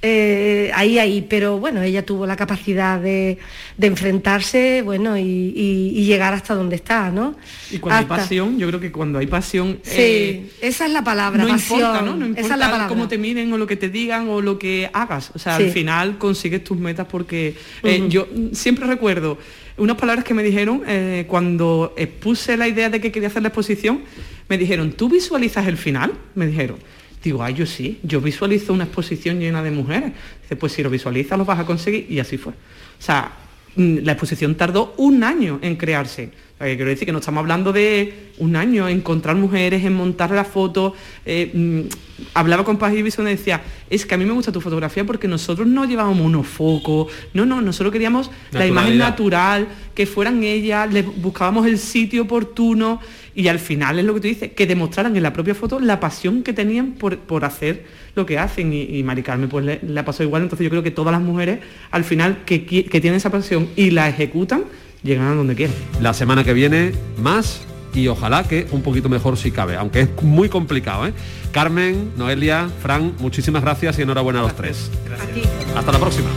[0.00, 3.38] eh, ahí, ahí, pero bueno, ella tuvo la capacidad de,
[3.76, 7.34] de enfrentarse, bueno, y, y- y llegar hasta donde está, ¿no?
[7.70, 9.80] Y cuando Hasta- hay pasión, yo creo que cuando hay pasión...
[9.82, 11.80] Sí, eh, esa es la palabra, no pasión.
[11.80, 12.16] importa, ¿no?
[12.16, 12.88] No importa esa es la palabra.
[12.88, 15.32] cómo te miren o lo que te digan o lo que hagas.
[15.34, 15.64] O sea, Sí.
[15.64, 19.36] al final consigues tus metas porque eh, yo siempre recuerdo
[19.78, 23.48] unas palabras que me dijeron eh, cuando expuse la idea de que quería hacer la
[23.48, 24.02] exposición,
[24.48, 26.12] me dijeron, ¿tú visualizas el final?
[26.36, 26.78] Me dijeron.
[27.28, 30.12] Digo, ay, yo sí, yo visualizo una exposición llena de mujeres.
[30.40, 32.54] Dice, pues si lo visualizas lo vas a conseguir y así fue.
[32.54, 33.32] O sea,
[33.76, 36.30] mm, la exposición tardó un año en crearse.
[36.58, 40.30] Que quiero decir que no estamos hablando de un año, en encontrar mujeres, en montar
[40.30, 40.94] la foto.
[41.24, 41.80] eh, mm,
[42.34, 45.04] hablaba con Paz y Visión y decía, es que a mí me gusta tu fotografía
[45.04, 50.42] porque nosotros no llevábamos unos focos, no, no, nosotros queríamos la imagen natural, que fueran
[50.42, 53.00] ellas, les buscábamos el sitio oportuno
[53.34, 56.00] y al final es lo que tú dices, que demostraran en la propia foto la
[56.00, 57.84] pasión que tenían por, por hacer
[58.14, 60.82] lo que hacen y, y Mari Carmen pues le, ha pasado igual, entonces yo creo
[60.82, 64.64] que todas las mujeres al final que, que tienen esa pasión y la ejecutan,
[65.02, 65.74] llegan a donde quieren.
[66.00, 67.60] La semana que viene, más
[67.94, 71.06] y ojalá que un poquito mejor si cabe, aunque es muy complicado.
[71.06, 71.12] ¿eh?
[71.52, 74.90] Carmen, Noelia, Fran, muchísimas gracias y enhorabuena a los tres.
[75.74, 76.28] Hasta la próxima.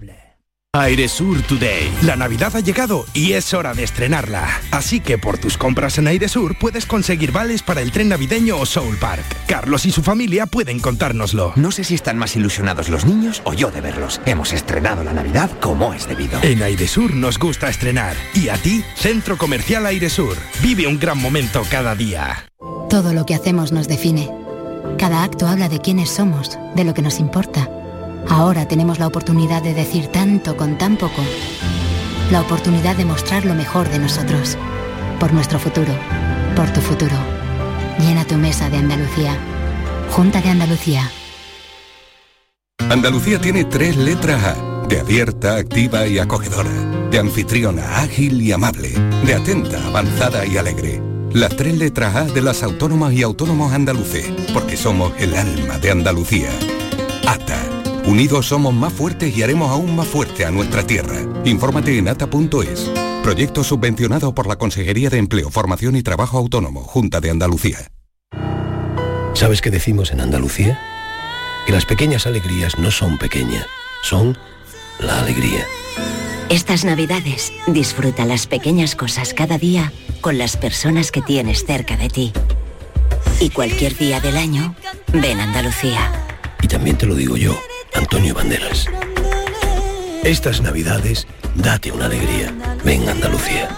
[0.73, 1.91] Airesur Today.
[2.03, 4.47] La Navidad ha llegado y es hora de estrenarla.
[4.71, 8.65] Así que por tus compras en Airesur puedes conseguir vales para el tren navideño o
[8.65, 9.25] Soul Park.
[9.47, 11.51] Carlos y su familia pueden contárnoslo.
[11.57, 14.21] No sé si están más ilusionados los niños o yo de verlos.
[14.25, 16.39] Hemos estrenado la Navidad como es debido.
[16.41, 18.15] En Airesur nos gusta estrenar.
[18.33, 20.37] Y a ti, Centro Comercial Airesur.
[20.61, 22.45] Vive un gran momento cada día.
[22.89, 24.31] Todo lo que hacemos nos define.
[24.97, 27.69] Cada acto habla de quiénes somos, de lo que nos importa.
[28.29, 31.21] Ahora tenemos la oportunidad de decir tanto con tan poco.
[32.31, 34.57] La oportunidad de mostrar lo mejor de nosotros.
[35.19, 35.93] Por nuestro futuro.
[36.55, 37.15] Por tu futuro.
[37.99, 39.37] Llena tu mesa de Andalucía.
[40.11, 41.11] Junta de Andalucía.
[42.89, 46.71] Andalucía tiene tres letras A, de abierta, activa y acogedora,
[47.09, 48.89] de anfitriona, ágil y amable,
[49.25, 51.01] de atenta, avanzada y alegre.
[51.31, 55.91] Las tres letras A de las autónomas y autónomos andaluces, porque somos el alma de
[55.91, 56.49] Andalucía.
[57.25, 57.61] ATA,
[58.05, 61.21] Unidos somos más fuertes y haremos aún más fuerte a nuestra tierra.
[61.45, 62.89] Infórmate en ata.es.
[63.23, 67.77] Proyecto subvencionado por la Consejería de Empleo, Formación y Trabajo Autónomo, Junta de Andalucía.
[69.33, 70.79] ¿Sabes qué decimos en Andalucía?
[71.67, 73.67] Que las pequeñas alegrías no son pequeñas,
[74.01, 74.37] son
[74.99, 75.65] la alegría.
[76.49, 82.09] Estas navidades disfruta las pequeñas cosas cada día con las personas que tienes cerca de
[82.09, 82.33] ti.
[83.39, 84.75] Y cualquier día del año,
[85.13, 86.11] ven a Andalucía.
[86.61, 87.57] Y también te lo digo yo,
[87.93, 88.87] Antonio Banderas.
[90.23, 92.53] Estas navidades, date una alegría.
[92.83, 93.69] Ven Andalucía.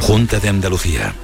[0.00, 1.14] Junta de Andalucía.